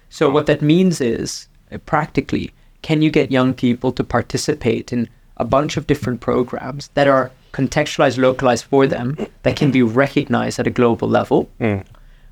[0.08, 5.08] So what that means is uh, practically can you get young people to participate in
[5.38, 10.58] a bunch of different programs that are contextualized localized for them that can be recognized
[10.60, 11.48] at a global level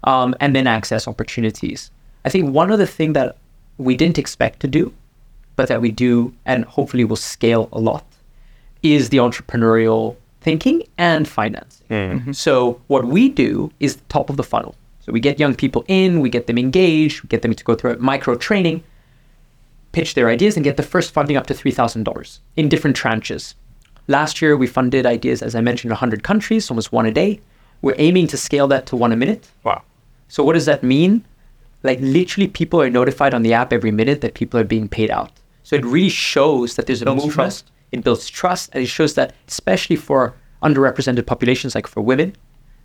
[0.04, 1.90] um, and then access opportunities.
[2.24, 3.36] I think one other thing that
[3.78, 4.92] we didn't expect to do,
[5.56, 8.04] but that we do and hopefully will scale a lot,
[8.82, 11.86] is the entrepreneurial thinking and financing.
[12.32, 14.74] So what we do is the top of the funnel.
[15.00, 17.74] So we get young people in, we get them engaged, we get them to go
[17.74, 18.82] through a micro training,
[19.92, 22.96] pitch their ideas, and get the first funding up to three thousand dollars in different
[22.96, 23.54] tranches.
[24.08, 27.40] Last year we funded ideas, as I mentioned, in 100 countries, almost one a day.
[27.82, 29.48] We're aiming to scale that to one a minute.
[29.64, 29.82] Wow.
[30.32, 31.26] So what does that mean?
[31.82, 35.10] Like literally people are notified on the app every minute that people are being paid
[35.10, 35.30] out.
[35.62, 37.32] So it really shows that there's a movement.
[37.32, 37.70] trust.
[37.92, 42.34] It builds trust and it shows that especially for underrepresented populations like for women,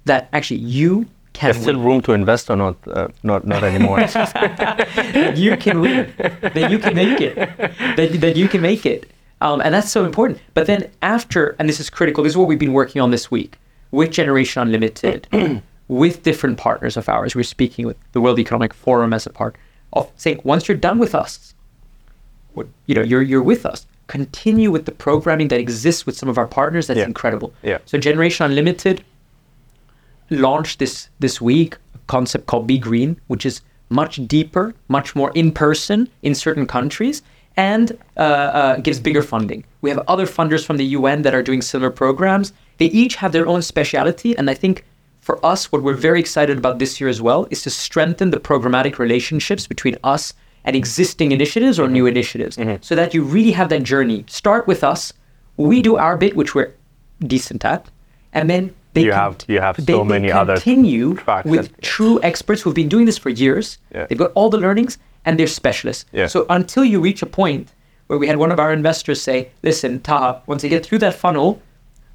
[0.03, 2.75] that actually you can There's still room to invest or not?
[2.85, 3.99] Uh, not not anymore.
[5.45, 9.09] you can win, that you can make it, that, that you can make it.
[9.39, 10.39] Um, and that's so important.
[10.53, 13.31] But then after, and this is critical, this is what we've been working on this
[13.31, 13.57] week
[13.91, 15.29] with Generation Unlimited,
[15.87, 17.35] with different partners of ours.
[17.35, 19.55] We're speaking with the World Economic Forum as a part
[19.93, 21.53] of saying, once you're done with us,
[22.87, 26.37] you know, you're, you're with us, continue with the programming that exists with some of
[26.37, 26.87] our partners.
[26.87, 27.05] That's Yeah.
[27.05, 27.53] incredible.
[27.63, 27.77] Yeah.
[27.85, 29.03] So Generation Unlimited,
[30.29, 35.31] launched this this week a concept called Be Green, which is much deeper, much more
[35.35, 37.21] in person in certain countries,
[37.55, 39.63] and uh, uh, gives bigger funding.
[39.81, 42.51] We have other funders from the UN that are doing similar programs.
[42.77, 44.83] They each have their own speciality, and I think
[45.27, 48.39] for us, what we're very excited about this year as well is to strengthen the
[48.39, 51.93] programmatic relationships between us and existing initiatives or mm-hmm.
[51.97, 52.77] new initiatives, mm-hmm.
[52.79, 54.23] so that you really have that journey.
[54.27, 55.11] Start with us.
[55.57, 56.71] We do our bit, which we're
[57.19, 57.81] decent at,
[58.31, 61.65] and then they You have- you have they- so they many other continue tracks with
[61.81, 63.79] true experts who've been doing this for years.
[63.93, 64.05] Yeah.
[64.07, 66.05] They've got all the learnings and they're specialists.
[66.13, 66.27] Yeah.
[66.27, 67.67] So until you reach a point
[68.07, 71.15] where we had one of our investors say, "Listen, Taha, once you get through that
[71.15, 71.61] funnel,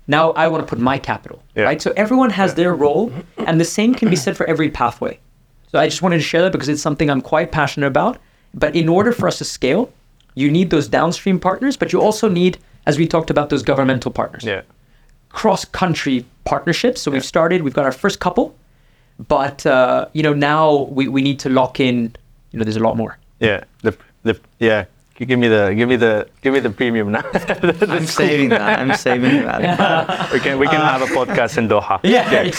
[0.06, 1.64] now I want to put my capital." Yeah.
[1.64, 1.82] Right.
[1.82, 5.18] So everyone has their role, and the same can be said for every pathway.
[5.70, 8.18] So I just wanted to share that because it's something I'm quite passionate about.
[8.54, 9.90] But in order for us to scale,
[10.34, 14.10] you need those downstream partners, but you also need, as we talked about, those governmental
[14.10, 14.62] partners yeah.
[15.30, 17.00] cross country partnerships.
[17.00, 18.54] So we've started, we've got our first couple,
[19.28, 22.14] but uh, you know now we, we need to lock in.
[22.50, 23.18] You know, there's a lot more.
[23.40, 23.64] Yeah.
[23.80, 24.84] The the yeah.
[25.22, 27.22] G- Give me the give me the give me the premium now.
[27.34, 28.80] I'm saving that.
[28.80, 30.30] I'm saving that.
[30.32, 32.00] we can we can have a podcast in Doha.
[32.14, 32.50] Yeah,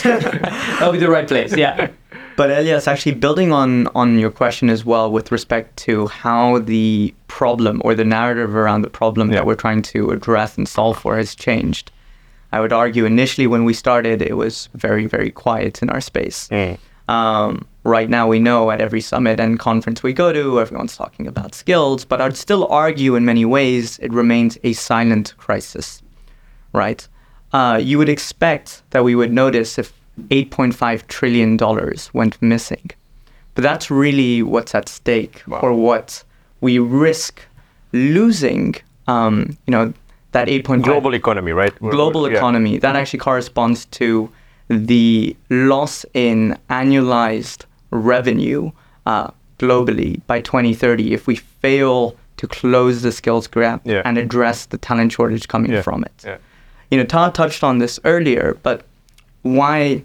[0.78, 1.56] that'll be the right place.
[1.56, 1.90] Yeah,
[2.38, 7.14] But Elyas, actually building on on your question as well with respect to how the
[7.28, 9.36] problem or the narrative around the problem Yeah.
[9.40, 11.92] that we're trying to address and solve for has changed.
[12.54, 16.48] I would argue initially when we started, it was very very quiet in our space.
[16.50, 16.78] Mm.
[17.10, 21.28] Um, right now, we know at every summit and conference we go to, everyone's talking
[21.28, 26.02] about skills, but I'd still argue in many ways it remains a silent crisis,
[26.72, 27.06] right?
[27.52, 29.94] Uh, you would expect that we would notice if
[30.30, 31.58] $8.5 trillion
[32.14, 32.90] went missing.
[33.56, 35.60] But that's really what's at stake, Wow.
[35.60, 36.24] or what
[36.62, 37.42] we risk
[37.92, 38.76] losing,
[39.08, 39.94] um, you know,
[40.32, 41.78] that 8.5 Global economy, right?
[41.80, 42.38] Global yeah.
[42.38, 42.80] economy.
[42.80, 44.30] That actually corresponds to
[44.70, 48.72] the loss in annualized revenue
[49.06, 49.30] uh,
[49.60, 54.02] globally by 2030 if we fail to close the skills gap Yeah.
[54.06, 55.82] and address the talent shortage coming Yeah.
[55.82, 56.12] from it.
[56.26, 56.38] Yeah.
[56.92, 58.84] You know, Taha touched on this earlier, but
[59.44, 60.04] why?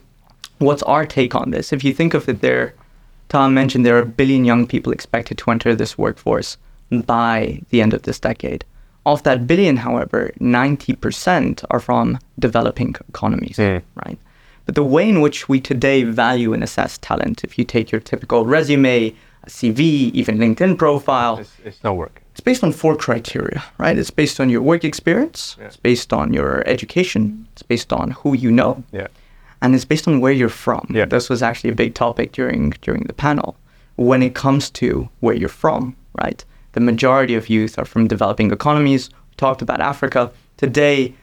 [0.58, 1.72] What's our take on this?
[1.72, 2.74] If you think of it, there,
[3.28, 6.56] Taha mentioned there are a billion young people expected to enter this workforce
[6.90, 8.64] by the end of this decade.
[9.06, 13.82] Of that billion, however, 90% are from developing economies, Mm.
[14.04, 14.18] right?
[14.68, 18.02] But the way in which we today value and assess talent, if you take your
[18.02, 19.14] typical resume,
[19.46, 22.22] CV, even LinkedIn profile, It's, it's not working.
[22.32, 23.96] it's based on four criteria, right?
[23.96, 25.68] It's based on your work experience, Yeah.
[25.68, 29.06] it's based on your education, it's based on who you know, Yeah.
[29.62, 30.86] and it's based on where you're from.
[30.90, 31.06] Yeah.
[31.06, 33.56] This was actually a big topic during during the panel.
[33.96, 36.44] When it comes to where you're from, right?
[36.72, 39.08] The majority of youth are from developing economies.
[39.30, 40.30] We talked about Africa.
[40.58, 41.14] Today,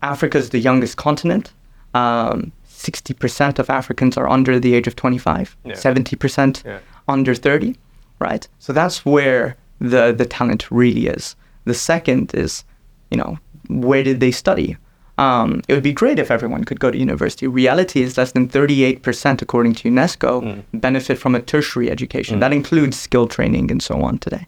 [0.00, 1.52] Africa is the youngest continent.
[1.92, 2.50] Um,
[2.84, 5.74] 60% of Africans are under the age of 25, Yeah.
[5.74, 6.78] 70% Yeah.
[7.08, 7.74] under 30,
[8.20, 8.46] right?
[8.58, 11.36] So that's where the, the talent really is.
[11.64, 12.64] The second is,
[13.10, 14.76] you know, where did they study?
[15.16, 17.46] Um, it would be great if everyone could go to university.
[17.46, 22.40] Reality is less than 38%, according to UNESCO, benefit from a tertiary education.
[22.40, 24.46] That includes skill training and so on today.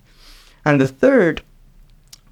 [0.65, 1.43] And the third,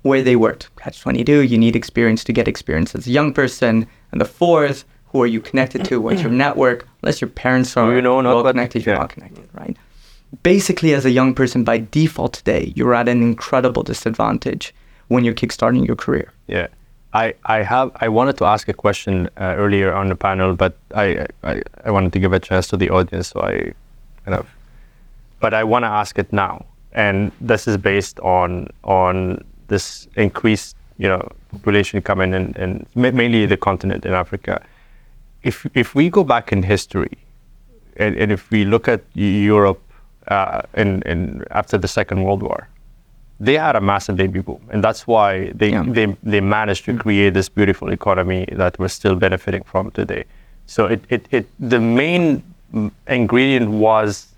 [0.02, 0.68] where they worked.
[0.76, 3.86] Catch 22, you need experience to get experience as a young person.
[4.12, 4.84] And the fourth,
[5.14, 6.00] who are you connected to?
[6.00, 6.88] What's your network?
[7.00, 9.03] Unless your parents are You know, not well connected, you're yeah.
[9.03, 9.77] not connected, right?
[10.42, 14.74] Basically, as a young person, by default today, you're at an incredible disadvantage
[15.07, 16.33] when you're kickstarting your career.
[16.48, 16.66] Yeah,
[17.12, 20.77] I, I have I wanted to ask a question uh, earlier on the panel, but
[20.96, 23.72] I, I I wanted to give a chance to the audience, so I
[24.24, 24.48] kind of,
[25.38, 30.74] but I want to ask it now, and this is based on on this increased
[30.98, 31.22] you know
[31.53, 34.61] population coming in, and mainly the continent in Africa.
[35.44, 37.16] If if we go back in history,
[37.96, 39.80] and, and if we look at Europe
[40.28, 42.68] uh, in, in after the Second World War,
[43.40, 45.85] they had a massive baby boom, and that's why they Yeah.
[45.96, 50.24] they, they managed to create this beautiful economy that we're still benefiting from today.
[50.66, 54.28] So it, it, it the main mm, ingredient was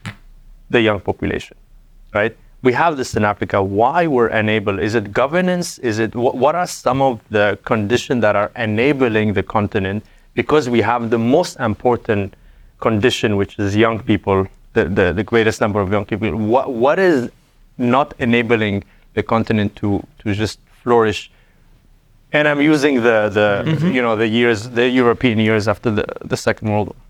[0.71, 1.57] the young population,
[2.15, 2.37] right?
[2.63, 3.63] We have this in Africa.
[3.63, 4.81] Why we're enabled?
[4.81, 5.79] Is it governance?
[5.79, 10.05] Is it what, what are some of the conditions that are enabling the continent?
[10.41, 12.35] Because we have the most important
[12.87, 16.29] condition, which is young people, the, the, the greatest number of young people.
[16.55, 17.19] What what is
[17.79, 19.89] not enabling the continent to
[20.21, 21.21] to just flourish?
[22.33, 23.95] And I'm using the the mm-hmm.
[23.97, 27.01] you know the years the European years after the, the Second World War.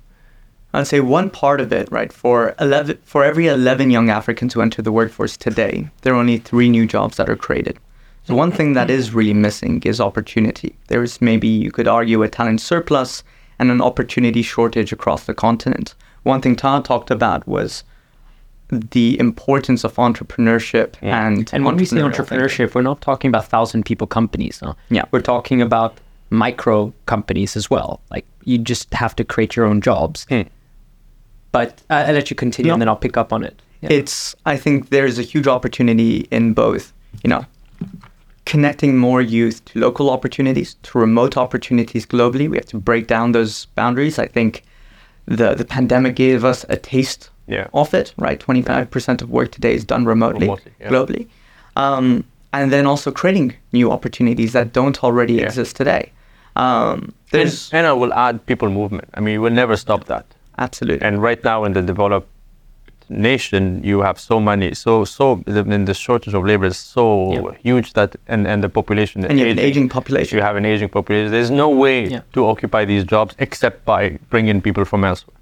[0.74, 2.12] I'd say one part of it, right?
[2.12, 6.38] For eleven, for every eleven young Africans who enter the workforce today, there are only
[6.38, 7.78] three new jobs that are created.
[8.26, 10.76] So one thing that is really missing is opportunity.
[10.88, 13.22] There is maybe you could argue a talent surplus
[13.58, 15.94] and an opportunity shortage across the continent.
[16.24, 17.84] One thing Ta talked about was
[18.68, 22.70] the importance of entrepreneurship and And when we say entrepreneurship, thinking.
[22.74, 24.60] we're not talking about thousand people companies.
[24.60, 24.74] No?
[24.90, 25.04] Yeah.
[25.12, 25.98] We're talking about
[26.30, 28.00] micro companies as well.
[28.10, 30.26] Like you just have to create your own jobs.
[31.52, 32.74] But uh, I'll let you continue No.
[32.74, 33.62] and then I'll pick up on it.
[33.82, 33.92] Yeah.
[33.92, 37.44] it's i think there's a huge opportunity in both you know
[38.46, 43.32] connecting more youth to local opportunities to remote opportunities globally we have to break down
[43.32, 44.62] those boundaries i think
[45.26, 47.66] the the pandemic gave us a taste Yeah.
[47.72, 50.90] of it right 25% of work today is done remotely, Remotely, yeah.
[50.90, 51.26] globally
[51.76, 55.46] um, and then also creating new opportunities that don't already Yeah.
[55.46, 56.02] exist today
[56.56, 59.08] um, And, there's and I will add people movement.
[59.18, 60.24] I mean, we'll never stop that.
[60.58, 62.28] absolutely And right now in the developed
[63.08, 67.56] nation, you have so many, so so the, the shortage of labor is so Yeah.
[67.62, 70.64] huge that and, and the population and you have an aging, population you have an
[70.64, 71.30] aging population.
[71.30, 72.20] There's no way Yeah.
[72.32, 75.36] to occupy these jobs except by bringing people from elsewhere.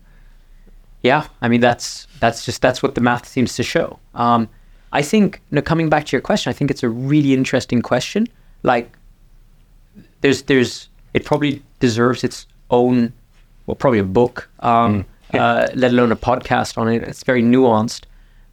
[1.03, 3.99] Yeah, I mean that's that's just that's what the math seems to show.
[4.15, 4.49] Um,
[4.93, 7.83] I think you know, coming back to your question, I think it's a really interesting
[7.83, 8.27] question.
[8.63, 8.87] Like,
[10.21, 13.13] there's there's it probably deserves its own,
[13.67, 15.05] well, probably a book, um,
[15.39, 17.03] uh, let alone a podcast on it.
[17.03, 18.03] It's very nuanced.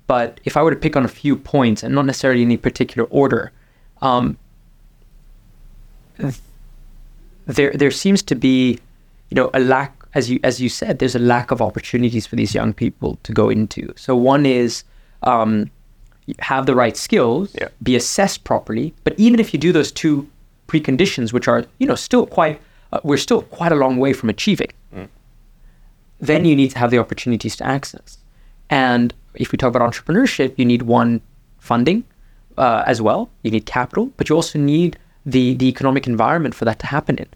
[0.08, 2.58] But if I were to pick on a few points, and not necessarily in any
[2.58, 3.52] particular order,
[4.02, 4.38] um,
[7.48, 8.80] there there seems to be,
[9.30, 12.36] you know, a lack as you as you said, there's a lack of opportunities for
[12.36, 13.94] these young people to go into.
[13.96, 14.84] So one is
[15.24, 15.70] um,
[16.40, 17.70] have the right skills, Yeah.
[17.82, 18.94] be assessed properly.
[19.04, 20.28] But even if you do those two
[20.68, 22.60] preconditions, which are you know still quite,
[22.92, 24.72] uh, we're still quite a long way from achieving.
[26.22, 28.18] Then you need to have the opportunities to access.
[28.70, 31.22] And if we talk about entrepreneurship, you need one
[31.60, 32.04] funding
[32.58, 33.30] uh, as well.
[33.44, 37.18] You need capital, but you also need the the economic environment for that to happen
[37.18, 37.28] in.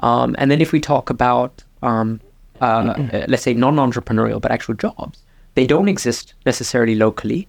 [0.00, 2.20] Um, and then if we talk about, um,
[2.60, 5.22] uh, uh, let's say, non-entrepreneurial but actual jobs,
[5.54, 7.46] they don't exist necessarily locally.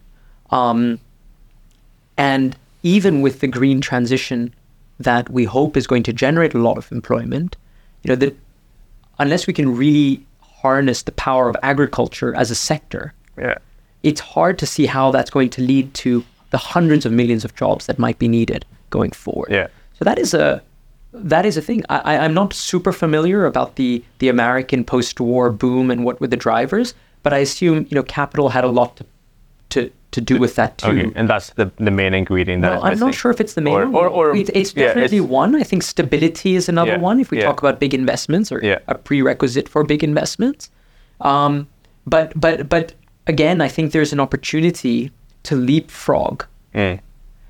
[0.51, 0.99] Um,
[2.17, 4.53] and even with the green transition
[4.99, 7.57] that we hope is going to generate a lot of employment,
[8.03, 8.37] you know, that
[9.19, 10.25] unless we can really
[10.65, 13.03] harness the power of agriculture as a sector,
[13.45, 13.57] Yeah.
[14.09, 16.09] it's hard to see how that's going to lead to
[16.53, 18.61] the hundreds of millions of jobs that might be needed
[18.95, 19.49] going forward.
[19.59, 19.67] Yeah.
[19.97, 20.47] So that is a
[21.33, 21.79] that is a thing.
[21.89, 23.91] I, I'm not super familiar about the
[24.21, 26.93] the American post-war boom and what were the drivers,
[27.23, 29.03] but I assume you know capital had a lot to
[29.75, 30.87] to to do with that too.
[30.91, 32.61] Okay, and that's the, the main ingredient.
[32.61, 33.95] That Well, I'm not sure if it's the main Or, one.
[33.95, 35.55] or, or it's, it's yeah, definitely one.
[35.61, 37.45] I think stability is another Yeah, one if we yeah.
[37.47, 40.69] talk about big investments or a prerequisite for big investments.
[41.21, 41.67] Um,
[42.07, 42.93] but but but
[43.27, 45.11] again, I think there's an opportunity
[45.43, 46.43] to leapfrog.
[46.73, 46.99] Mm.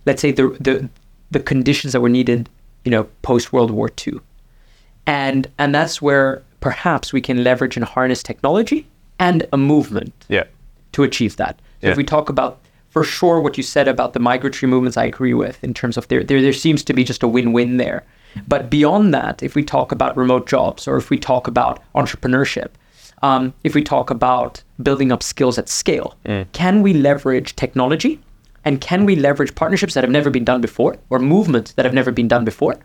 [0.08, 0.90] Let's say the the
[1.32, 2.50] the conditions that were needed,
[2.86, 4.20] you know, post World War II,
[5.06, 8.86] and and that's where perhaps we can leverage and harness technology
[9.20, 10.46] and a movement Yeah.
[10.94, 11.60] to achieve that.
[11.86, 11.92] Yeah.
[11.92, 12.58] if we talk about
[12.90, 16.08] for sure what you said about the migratory movements, I agree with in terms of
[16.08, 18.04] there, there there seems to be just a win-win there.
[18.48, 22.70] But beyond that, if we talk about remote jobs or if we talk about entrepreneurship,
[23.24, 26.16] um, if we talk about building up skills at scale,
[26.52, 28.20] can we leverage technology
[28.66, 31.94] and can we leverage partnerships that have never been done before or movements that have
[31.94, 32.76] never been done before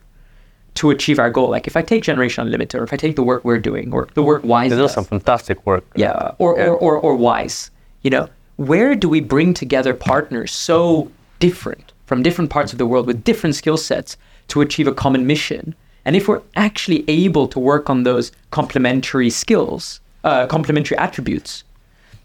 [0.74, 1.50] to achieve our goal?
[1.50, 4.08] Like if I take Generation Unlimited or if I take the work we're doing or
[4.14, 5.84] the work Wise There's does, some fantastic work.
[5.96, 6.66] yeah or, Yeah.
[6.68, 7.70] Or, or or wise
[8.02, 8.28] you know
[8.60, 13.24] where do we bring together partners so different from different parts of the world with
[13.24, 15.74] different skill sets to achieve a common mission?
[16.04, 21.64] And if we're actually able to work on those complementary skills uh, complementary attributes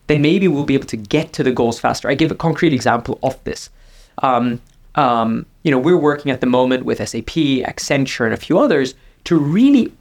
[0.07, 2.09] then maybe we'll be able to get to the goals faster.
[2.09, 3.69] I give a concrete example of this.
[4.19, 4.61] Um,
[4.95, 7.35] um, you know we're working at the moment with SAP
[7.71, 9.93] Accenture and a few others to really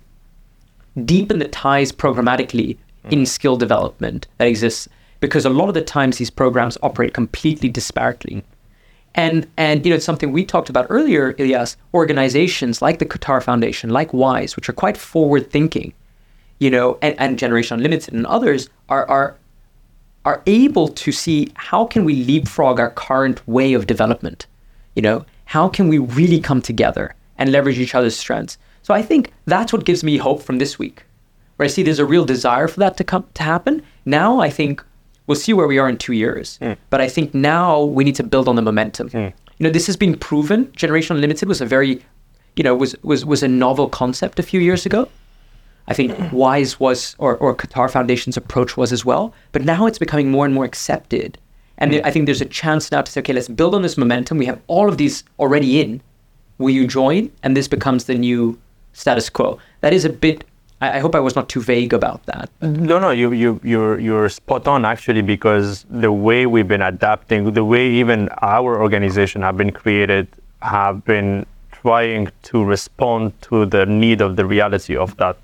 [1.05, 2.77] deepen the ties programmatically
[3.11, 4.89] in skill development that exists
[5.27, 8.43] because a lot of the times these programs operate completely disparately.
[9.15, 13.91] And and you know something we talked about earlier, Elyas, organizations like the Qatar Foundation,
[13.91, 15.93] like WISE, which are quite forward thinking,
[16.59, 19.37] you know, and, and Generation Unlimited and others are are
[20.25, 24.47] are able to see how can we leapfrog our current way of development
[24.95, 25.25] you know?
[25.47, 28.59] How can we really come together and leverage each other's strengths?
[28.83, 31.05] So i think that's what gives me hope from this week
[31.57, 33.83] where i see there's a real desire for that to come to happen.
[34.05, 34.85] Now i think
[35.27, 36.73] we'll see where we are in two years hmm.
[36.91, 39.19] but i think now we need to build on the momentum hmm.
[39.19, 42.03] you know this has been proven generation unlimited was a very
[42.57, 45.09] you know was was was a novel concept a few years ago
[45.87, 46.35] I think hmm.
[46.35, 49.35] Wise was, or, or Qatar Foundation's approach was as well.
[49.53, 51.39] But now it's becoming more and more accepted.
[51.79, 53.99] And there- I think there's a chance now to say, okay, let's build on this
[53.99, 54.39] momentum.
[54.39, 56.01] We have all of these already in.
[56.59, 57.31] Will you join?
[57.43, 58.59] And this becomes the new
[58.93, 59.59] status quo.
[59.81, 60.45] That is a bit,
[60.81, 62.51] I, I hope I was not too vague about that.
[62.61, 67.53] No, no, you, you, you're, you're spot on actually because the way we've been adapting,
[67.53, 70.29] the way even our organization have been created,
[70.63, 75.37] have been trying to respond to the need of the reality of that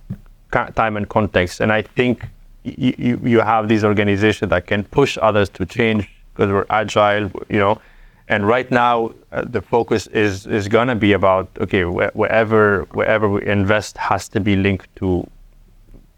[0.75, 1.61] time and context.
[1.61, 2.27] And I think
[2.65, 7.59] you, you have these organizations that can push others to change because we're agile, you
[7.59, 7.81] know.
[8.33, 8.95] And right now,
[9.33, 12.65] uh, the focus is is gonna be about okay, wh- wherever
[12.99, 15.07] wherever we invest has to be linked to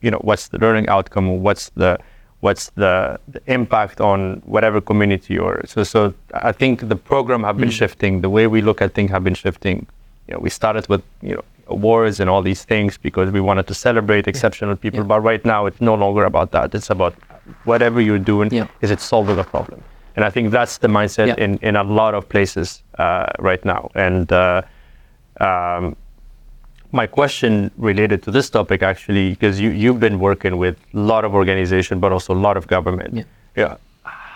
[0.04, 1.92] you know what's the learning outcome what's the
[2.44, 2.94] what's the,
[3.34, 4.18] the impact on
[4.54, 6.00] whatever community or so so
[6.50, 8.12] i think the program have been shifting.
[8.26, 9.76] The way we look at things have been shifting.
[10.26, 11.44] You know we started with you know
[11.76, 15.12] awards and all these things because we wanted to celebrate exceptional people Yeah.
[15.12, 16.74] but right now it's no longer about that.
[16.78, 17.14] It's about
[17.70, 18.66] whatever you're doing Yeah.
[18.84, 19.80] is it solving a problem
[20.16, 21.44] and i think that's the mindset Yeah.
[21.44, 24.62] in in a lot of places uh, right now and uh,
[25.40, 25.96] um,
[26.92, 31.24] my question related to this topic actually because you, you've been working with a lot
[31.24, 33.24] of organization but also a lot of government Yeah.
[33.56, 33.76] yeah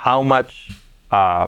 [0.04, 0.70] how much
[1.10, 1.46] uh,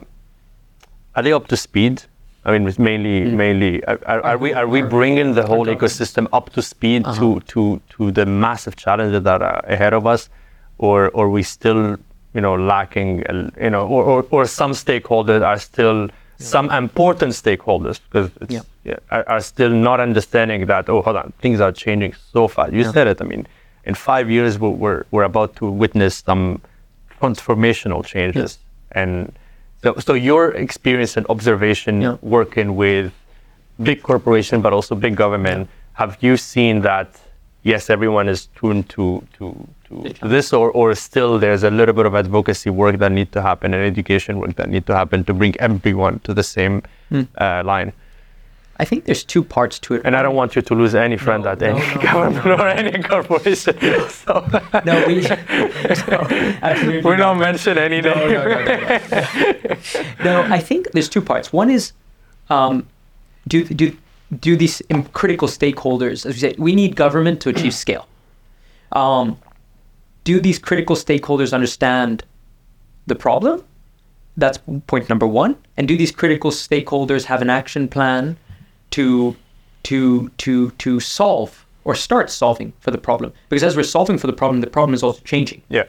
[1.15, 2.03] are they up to speed
[2.45, 3.33] i mean it's mainly Mm.
[3.45, 7.21] mainly are, are, are we are we bringing the whole ecosystem up to speed Uh-huh.
[7.21, 7.61] to to
[7.95, 10.29] to the massive challenges that are ahead of us
[10.79, 11.97] or or we still
[12.39, 13.13] you know lacking
[13.67, 16.01] you know or, or, or some stakeholders are still
[16.55, 18.65] some important stakeholders because it's, Yeah.
[18.91, 22.71] yeah, are, are still not understanding that oh hold on things are changing so fast
[22.79, 22.93] you Yeah.
[22.97, 23.43] said it i mean
[23.89, 26.43] in five years we're, we're, we're about to witness some
[27.21, 28.51] transformational changes
[29.01, 29.11] and
[29.83, 32.17] so, so your experience and observation Yeah.
[32.37, 33.07] working with
[33.89, 35.61] big corporation but also big government
[36.03, 37.09] have you seen that
[37.73, 39.05] yes everyone is tuned to
[39.37, 39.45] to
[39.87, 43.31] to, to this or, or still there's a little bit of advocacy work that need
[43.37, 46.83] to happen and education work that need to happen to bring everyone to the same
[47.11, 47.23] Hmm.
[47.45, 47.93] uh, line
[48.83, 50.03] I think there's two parts to it.
[50.07, 52.47] and I don't want you to lose any friend No, at no, any no, government
[52.61, 53.75] or any corporation.
[54.25, 54.33] so
[54.89, 55.27] no, we,
[56.63, 58.33] absolutely we don't mention any No, name.
[58.33, 60.43] no, no.
[60.43, 61.53] no, I think there's two parts.
[61.53, 61.93] One is
[62.51, 62.87] um,
[63.49, 63.87] do do
[64.41, 68.07] do these critical stakeholders, as you say, we need government to achieve scale.
[68.93, 69.39] Um,
[70.25, 72.25] do these critical stakeholders understand
[73.07, 73.65] the problem?
[74.37, 75.57] That's point number one.
[75.77, 78.37] And do these critical stakeholders have an action plan
[78.91, 79.37] to
[79.85, 83.33] to to to solve or start solving for the problem?
[83.49, 85.63] Because as we're solving for the problem, the problem is also changing.
[85.69, 85.85] yeah.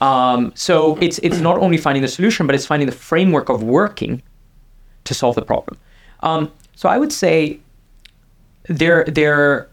[0.00, 3.62] Um, so it's it's not only finding the solution, but it's finding the framework of
[3.62, 4.22] working
[5.04, 5.78] to solve the problem.
[6.20, 7.60] Um, so I would say
[8.68, 9.68] they're they're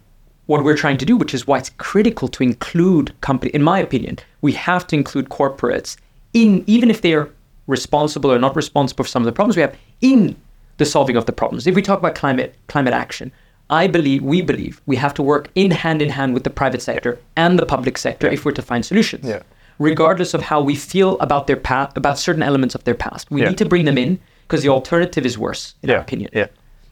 [0.45, 3.49] what we're trying to do, which is why it's critical to include company.
[3.53, 5.95] In my opinion, we have to include corporates
[6.33, 7.29] in even if they are
[7.67, 10.35] responsible or not responsible for some of the problems we have in
[10.77, 11.65] the solving of the problems.
[11.65, 13.31] If we talk about climate climate action,
[13.69, 16.81] I believe we believe we have to work in hand in hand with the private
[16.81, 19.25] sector and the public sector if we're to find solutions.
[19.25, 19.43] Yeah.
[19.79, 23.41] Regardless of how we feel about their past, about certain elements of their past, we
[23.41, 23.49] Yeah.
[23.49, 25.95] need to bring them in because the alternative is worse, in Yeah.
[25.95, 26.29] our opinion.
[26.33, 26.47] Yeah.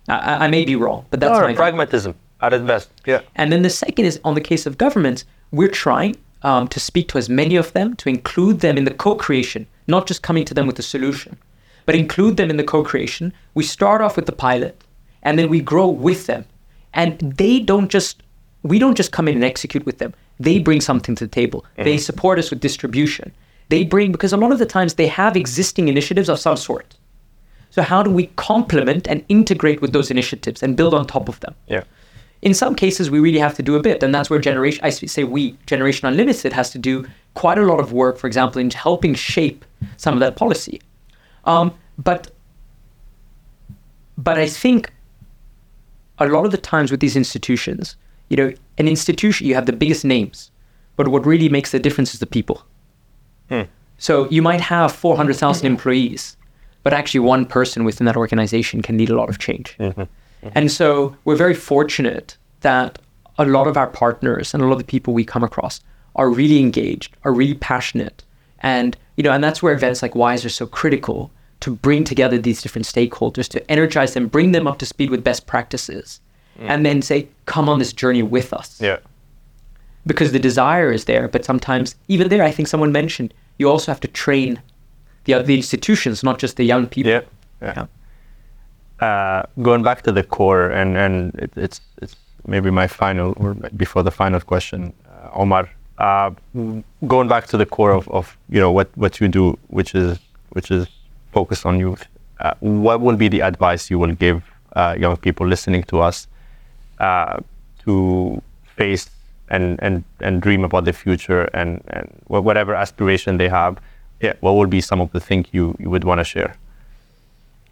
[0.07, 2.89] I, I- I may be wrong, but that's Or my pragmatism at its best.
[3.05, 3.21] Yeah.
[3.35, 7.07] And then the second is on the case of governments, we're trying um, to speak
[7.09, 10.45] to as many of them, to include them in the co creation, not just coming
[10.45, 11.37] to them with a solution,
[11.85, 13.33] but include them in the co creation.
[13.53, 14.81] We start off with the pilot
[15.23, 16.45] and then we grow with them.
[16.93, 18.23] And they don't just,
[18.63, 20.13] we don't just come in and execute with them.
[20.39, 21.63] They bring something to the table.
[21.77, 23.31] They support us with distribution.
[23.69, 26.95] They bring, because a lot of the times they have existing initiatives of some sort.
[27.71, 31.39] So, how do we complement and integrate with those initiatives and build on top of
[31.39, 31.55] them?
[31.67, 31.83] Yeah.
[32.41, 34.89] in some cases we really have to do a bit and that's where generation i
[34.89, 37.05] say we generation unlimited has to do
[37.35, 39.63] quite a lot of work for example in helping shape
[39.97, 40.81] some of that policy
[41.45, 42.31] um, but
[44.17, 44.91] but i think
[46.17, 47.95] a lot of the times with these institutions
[48.29, 50.49] you know an institution you have the biggest names
[50.95, 52.65] but what really makes the difference is the people
[53.97, 56.37] so you might have 400000 employees
[56.83, 60.01] but actually one person within that organization can lead a lot of change mm-hmm.
[60.01, 60.49] Mm-hmm.
[60.55, 62.99] and so we're very fortunate that
[63.37, 65.81] a lot of our partners and a lot of the people we come across
[66.15, 68.23] are really engaged, are really passionate.
[68.59, 72.37] And you know, and that's where events like WISE are so critical to bring together
[72.37, 76.19] these different stakeholders, to energize them, bring them up to speed with best practices,
[76.59, 76.67] mm.
[76.67, 78.81] and then say, come on this journey with us.
[78.81, 78.97] Yeah.
[80.07, 83.91] Because the desire is there, but sometimes even there, I think someone mentioned you also
[83.91, 84.59] have to train
[85.25, 87.11] the other the institutions, not just the young people.
[87.11, 87.21] Yeah.
[87.61, 87.85] Yeah.
[89.01, 92.15] uh, going back to the core, and and it, it's it's
[92.47, 95.69] maybe my final or before the final question, uh, Omar.
[95.97, 96.31] Uh,
[97.07, 100.17] going back to the core of, of you know what, what you do, which is
[100.49, 100.87] which is
[101.31, 102.05] focused on youth.
[102.39, 104.41] Uh, what will be the advice you will give
[104.75, 106.27] uh, young people listening to us
[106.99, 107.39] uh,
[107.85, 108.41] to
[108.75, 109.09] face
[109.49, 113.77] and, and, and dream about the future and, and whatever aspiration they have?
[114.21, 116.55] Yeah, what would be some of the things you, you would want to share?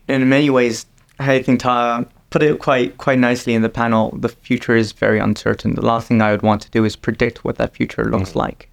[0.08, 0.88] in many ways,
[1.20, 4.12] I think Ta put it quite quite nicely in the panel.
[4.18, 5.76] The future is very uncertain.
[5.76, 8.70] The last thing I would want to do is predict what that future looks like.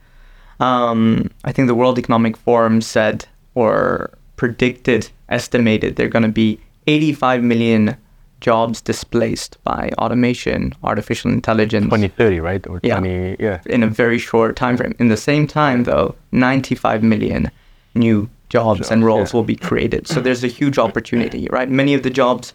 [0.61, 6.29] Um, I think the World Economic Forum said or predicted, estimated there are going to
[6.31, 7.97] be 85 million
[8.41, 12.66] jobs displaced by automation, artificial intelligence 2030, right?
[12.66, 12.99] Or Yeah.
[12.99, 13.61] 20, yeah.
[13.66, 14.95] in a very short time frame.
[14.99, 17.51] In the same time, though, 95 million
[17.97, 19.37] new jobs and roles yeah.
[19.37, 20.07] will be created.
[20.07, 21.69] So there's a huge opportunity, right?
[21.69, 22.55] Many of the jobs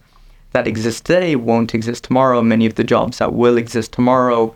[0.52, 2.42] that exist today won't exist tomorrow.
[2.42, 4.56] Many of the jobs that will exist tomorrow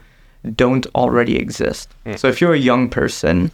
[0.55, 1.89] don't already exist.
[2.15, 3.51] So if you're a young person,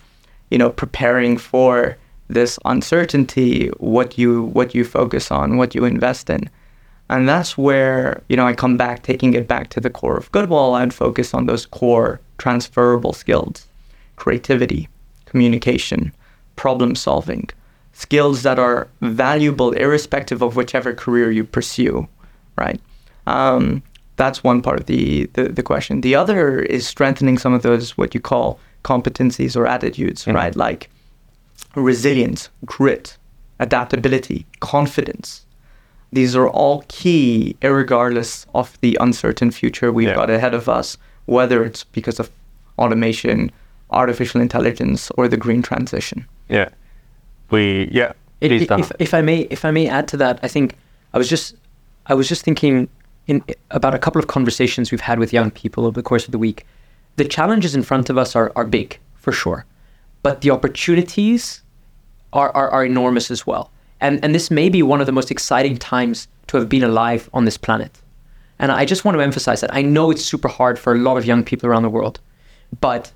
[0.50, 6.30] you know, preparing for this uncertainty, what you what you focus on, what you invest
[6.30, 6.50] in.
[7.10, 10.32] And that's where, you know, I come back, taking it back to the core of
[10.32, 13.68] Goodwall, I'd focus on those core transferable skills
[14.16, 14.88] creativity,
[15.26, 16.14] communication,
[16.62, 17.46] problem solving,
[17.94, 22.08] skills that are valuable irrespective of whichever career you pursue,
[22.64, 22.80] right?
[23.26, 23.82] Um,
[24.22, 26.02] that's one part of the, the, the question.
[26.02, 30.56] The other is strengthening some of those, what you call competencies or attitudes, right?
[30.56, 30.82] Like
[31.76, 33.18] resilience, grit,
[33.60, 35.46] adaptability, confidence.
[36.14, 40.16] These are all key, regardless of the uncertain future we've Yeah.
[40.22, 42.30] got ahead of us, whether it's because of
[42.78, 43.50] automation,
[43.90, 46.26] artificial intelligence, or the green transition.
[46.50, 46.70] Yeah.
[47.50, 48.14] We, yeah.
[48.40, 50.76] Please, if, if, if I may, if I may add to that, I think
[51.14, 51.56] I was just,
[52.08, 52.90] I was just thinking
[53.28, 56.32] in about a couple of conversations we've had with young people over the course of
[56.32, 56.66] the week.
[57.18, 59.66] The challenges in front of us are, are big for sure,
[60.24, 61.62] but the opportunities
[62.34, 63.70] are, are, are enormous as well.
[64.00, 67.30] And and this may be one of the most exciting times to have been alive
[67.34, 68.02] on this planet.
[68.58, 71.18] And I just want to emphasize that I know it's super hard for a lot
[71.18, 72.20] of young people around the world,
[72.80, 73.12] but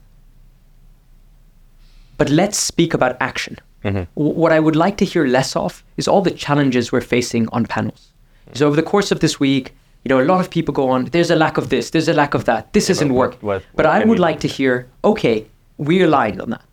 [2.17, 3.57] but let's speak about action.
[3.83, 7.47] W- What I would like to hear less of is all the challenges we're facing
[7.51, 8.11] on panels.
[8.53, 11.05] So over the course of this week, you know, a lot of people go on.
[11.05, 11.89] There's a lack of this.
[11.91, 12.71] There's a lack of that.
[12.73, 13.39] This isn't but working.
[13.75, 14.87] but I would like to hear.
[15.03, 15.45] Okay,
[15.77, 16.65] we aligned on that.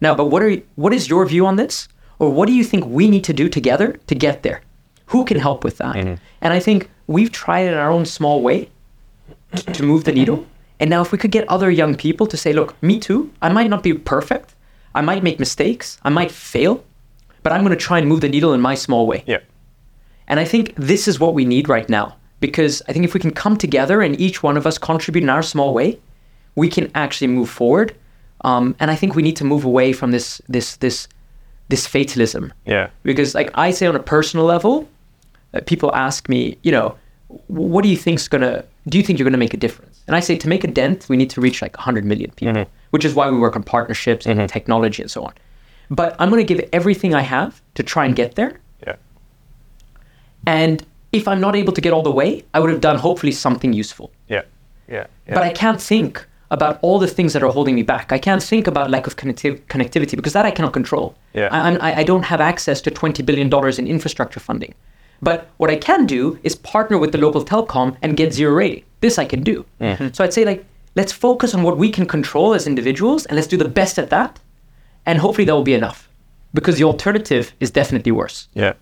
[0.00, 1.88] Now, but what are what is your view on this,
[2.18, 4.60] or what do you think we need to do together to get there?
[5.12, 5.94] Who can help with that?
[6.40, 8.68] And I think we've tried in our own small way
[9.56, 10.38] to, to move the needle.
[10.80, 13.30] And now, if we could get other young people to say, "Look, me too.
[13.40, 14.54] I might not be perfect.
[14.96, 16.82] I might make mistakes, I might fail,
[17.42, 19.22] but I'm going to try and move the needle in my small way.
[19.26, 19.40] Yeah.
[20.26, 23.20] And I think this is what we need right now because I think if we
[23.20, 25.98] can come together and each one of us contribute in our small way,
[26.54, 27.94] we can actually move forward.
[28.40, 31.08] Um, and I think we need to move away from this this this
[31.68, 32.52] this fatalism.
[32.64, 32.90] Yeah.
[33.02, 34.88] Because like I say on a personal level,
[35.54, 36.96] uh, people ask me, you know,
[37.48, 38.64] what do you think's gonna?
[38.88, 40.02] Do you think you're gonna make a difference?
[40.06, 42.54] And I say to make a dent, we need to reach like 100 million people,
[42.90, 44.46] which is why we work on partnerships and mm-hmm.
[44.46, 45.32] technology and so on.
[45.90, 48.60] But I'm gonna give everything I have to try and get there.
[48.86, 48.96] Yeah.
[50.46, 53.32] And if I'm not able to get all the way, I would have done hopefully
[53.32, 54.10] something useful.
[54.28, 54.42] Yeah.
[54.88, 55.06] Yeah.
[55.26, 55.34] yeah.
[55.34, 58.12] But I can't think about all the things that are holding me back.
[58.12, 61.16] I can't think about lack of connecti- connectivity because that I cannot control.
[61.34, 61.48] Yeah.
[61.50, 64.74] I, I, I don't have access to $20 billion in infrastructure funding.
[65.22, 68.84] But what I can do is partner with the local telecom and get zero rating.
[69.00, 69.64] This I can do.
[69.80, 70.08] Mm-hmm.
[70.12, 70.64] So I'd say, like,
[70.96, 74.10] let's focus on what we can control as individuals and let's do the best at
[74.10, 74.40] that.
[75.04, 76.08] And hopefully that will be enough
[76.52, 78.48] because the alternative is definitely worse.
[78.54, 78.72] yeah.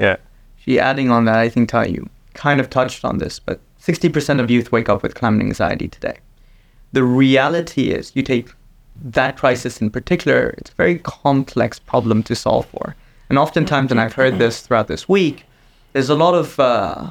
[0.00, 0.16] Yeah.
[0.56, 4.40] She adding on that, I think Ty, you kind of touched on this, but 60%
[4.40, 6.18] of youth wake up with climate anxiety today.
[6.92, 8.50] The reality is, you take
[9.02, 12.94] that crisis in particular, it's a very complex problem to solve for.
[13.28, 15.44] And oftentimes, and I've heard this throughout this week,
[15.92, 17.10] there's a lot of uh,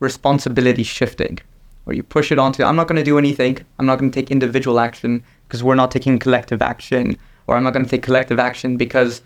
[0.00, 1.38] responsibility shifting
[1.84, 4.14] where you push it onto, I'm not going to do anything, I'm not going to
[4.20, 7.16] take individual action because we're not taking collective action,
[7.46, 9.22] or I'm not going to take collective action because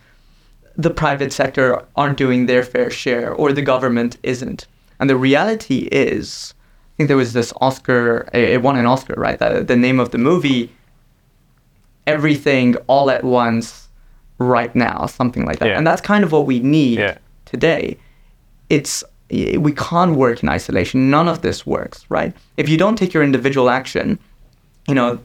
[0.76, 4.66] the private sector aren't doing their fair share or the government isn't.
[5.00, 9.14] And the reality is, I think there was this Oscar, it it won an Oscar,
[9.16, 9.38] right?
[9.38, 10.70] The, the name of the movie,
[12.06, 13.88] Everything All at Once,
[14.38, 15.68] Right Now, something like that.
[15.68, 15.78] Yeah.
[15.78, 17.18] And that's kind of what we need Yeah.
[17.44, 17.98] today.
[18.70, 21.10] It's we can't work in isolation.
[21.10, 22.34] None of this works, right?
[22.56, 24.18] If you don't take your individual action,
[24.86, 25.18] you know,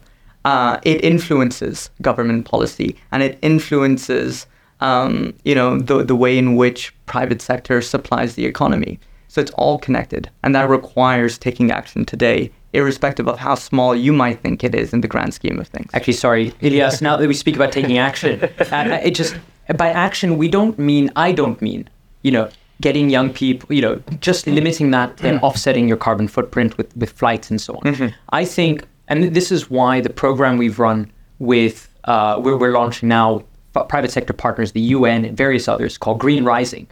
[0.46, 4.46] uh, it influences government policy and it influences,
[4.82, 9.00] um, you know, the, the way in which private sector supplies the economy.
[9.30, 14.14] So it's all connected, and that requires taking action today, irrespective of how small you
[14.14, 15.90] might think it is in the grand scheme of things.
[15.96, 17.02] Actually, sorry, Elyas.
[17.02, 19.36] Now that we speak about taking action, uh, it just
[19.78, 21.90] by action we don't mean I don't mean
[22.22, 22.50] you know
[22.84, 24.56] getting young people you know just mm-hmm.
[24.56, 25.46] limiting that and mm-hmm.
[25.46, 27.84] offsetting your carbon footprint with with flights and so on.
[27.94, 28.08] Mm-hmm.
[28.42, 31.00] I think, and this is why the program we've run
[31.40, 33.44] with uh, we're, we're launching now
[33.76, 36.86] f- private sector partners, the UN and various others called Green Rising,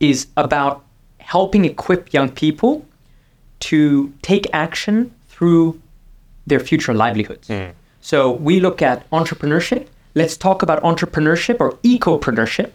[0.00, 0.84] is about
[1.18, 2.84] helping equip young people
[3.70, 5.80] to take action through
[6.46, 7.48] their future livelihoods.
[7.48, 7.72] Mm.
[8.00, 9.86] So we look at entrepreneurship.
[10.14, 12.72] Let's talk about entrepreneurship or ecopreneurship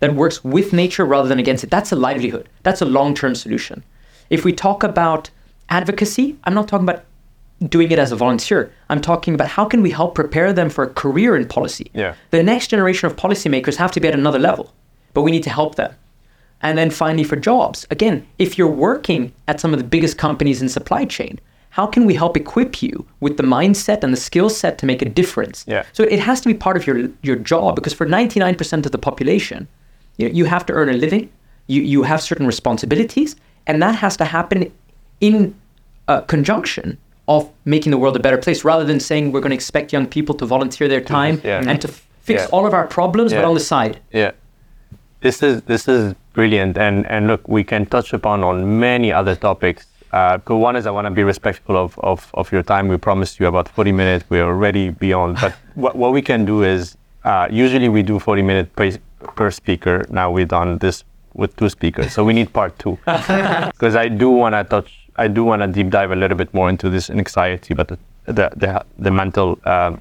[0.00, 1.70] that works with nature rather than against it.
[1.70, 2.48] That's a livelihood.
[2.62, 3.84] That's a long-term solution.
[4.30, 5.30] If we talk about
[5.68, 7.04] advocacy, I'm not talking about
[7.68, 8.72] doing it as a volunteer.
[8.88, 11.90] I'm talking about how can we help prepare them for a career in policy.
[11.94, 12.14] Yeah.
[12.30, 14.72] The next generation of policymakers have to be at another level,
[15.12, 15.94] but we need to help them.
[16.62, 20.60] And then finally, for jobs, again, if you're working at some of the biggest companies
[20.62, 21.38] in supply chain,
[21.70, 25.02] how can we help equip you with the mindset and the skill set to make
[25.02, 25.64] a difference?
[25.68, 25.84] Yeah.
[25.92, 28.98] So it has to be part of your your job because for 99% of the
[28.98, 29.68] population,
[30.20, 31.30] you, you have to earn a living,
[31.66, 34.72] you, you have certain responsibilities, and that has to happen
[35.20, 35.54] in
[36.08, 36.98] uh, conjunction
[37.28, 40.06] of making the world a better place rather than saying we're going to expect young
[40.06, 41.62] people to volunteer their time yeah.
[41.66, 42.48] and to f- fix Yeah.
[42.52, 44.00] all of our problems, but on the side.
[44.12, 44.32] Yeah.
[45.20, 49.36] This is this is brilliant, and and look, we can touch upon on many other
[49.36, 49.86] topics.
[50.12, 52.88] Uh, one is I want to be respectful of, of, of your time.
[52.88, 54.24] We promised you about 40 minutes.
[54.28, 55.36] We're already beyond.
[55.40, 58.70] But what, what we can do is uh, usually we do 40 minutes
[59.36, 60.04] per, speaker.
[60.10, 61.04] Now we've done this
[61.34, 65.08] with two speakers, so we need part two because I do want to touch.
[65.16, 67.98] I do want to deep dive a little bit more into this anxiety, but the
[68.26, 69.58] the the, the mental.
[69.64, 70.00] Um,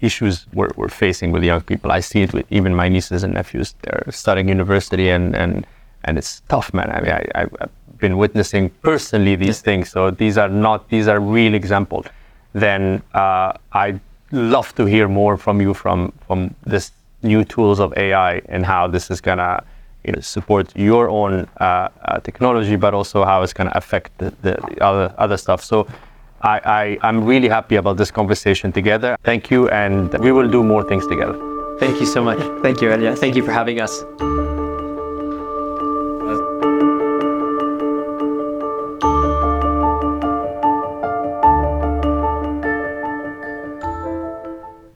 [0.00, 1.90] issues we're, we're facing with young people.
[1.90, 3.74] I see it with even my nieces and nephews.
[3.82, 5.66] They're studying university and, and,
[6.04, 6.88] and it's tough, man.
[6.90, 9.90] I mean, I, I've I've been witnessing personally these things.
[9.90, 12.06] So these are not, these are real examples.
[12.52, 16.92] Then uh, I'd love to hear more from you from, from this
[17.22, 19.62] new tools of AI and how this is gonna
[20.04, 24.32] you know, support your own uh, uh, technology, but also how it's gonna affect the,
[24.42, 25.62] the other, other stuff.
[25.62, 25.86] So
[26.42, 29.16] I, I, I'm really happy about this conversation together.
[29.24, 31.36] Thank you, and we will do more things together.
[31.78, 32.38] Thank you so much.
[32.62, 33.18] Thank you, Elyas.
[33.18, 34.04] Thank you for having us.